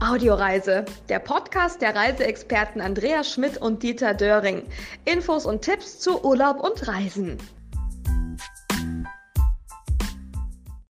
Audioreise, 0.00 0.84
der 1.08 1.18
Podcast 1.18 1.82
der 1.82 1.94
Reiseexperten 1.94 2.80
Andreas 2.80 3.30
Schmidt 3.30 3.58
und 3.58 3.82
Dieter 3.82 4.14
Döring. 4.14 4.62
Infos 5.04 5.44
und 5.44 5.62
Tipps 5.62 5.98
zu 5.98 6.24
Urlaub 6.24 6.60
und 6.60 6.88
Reisen. 6.88 7.38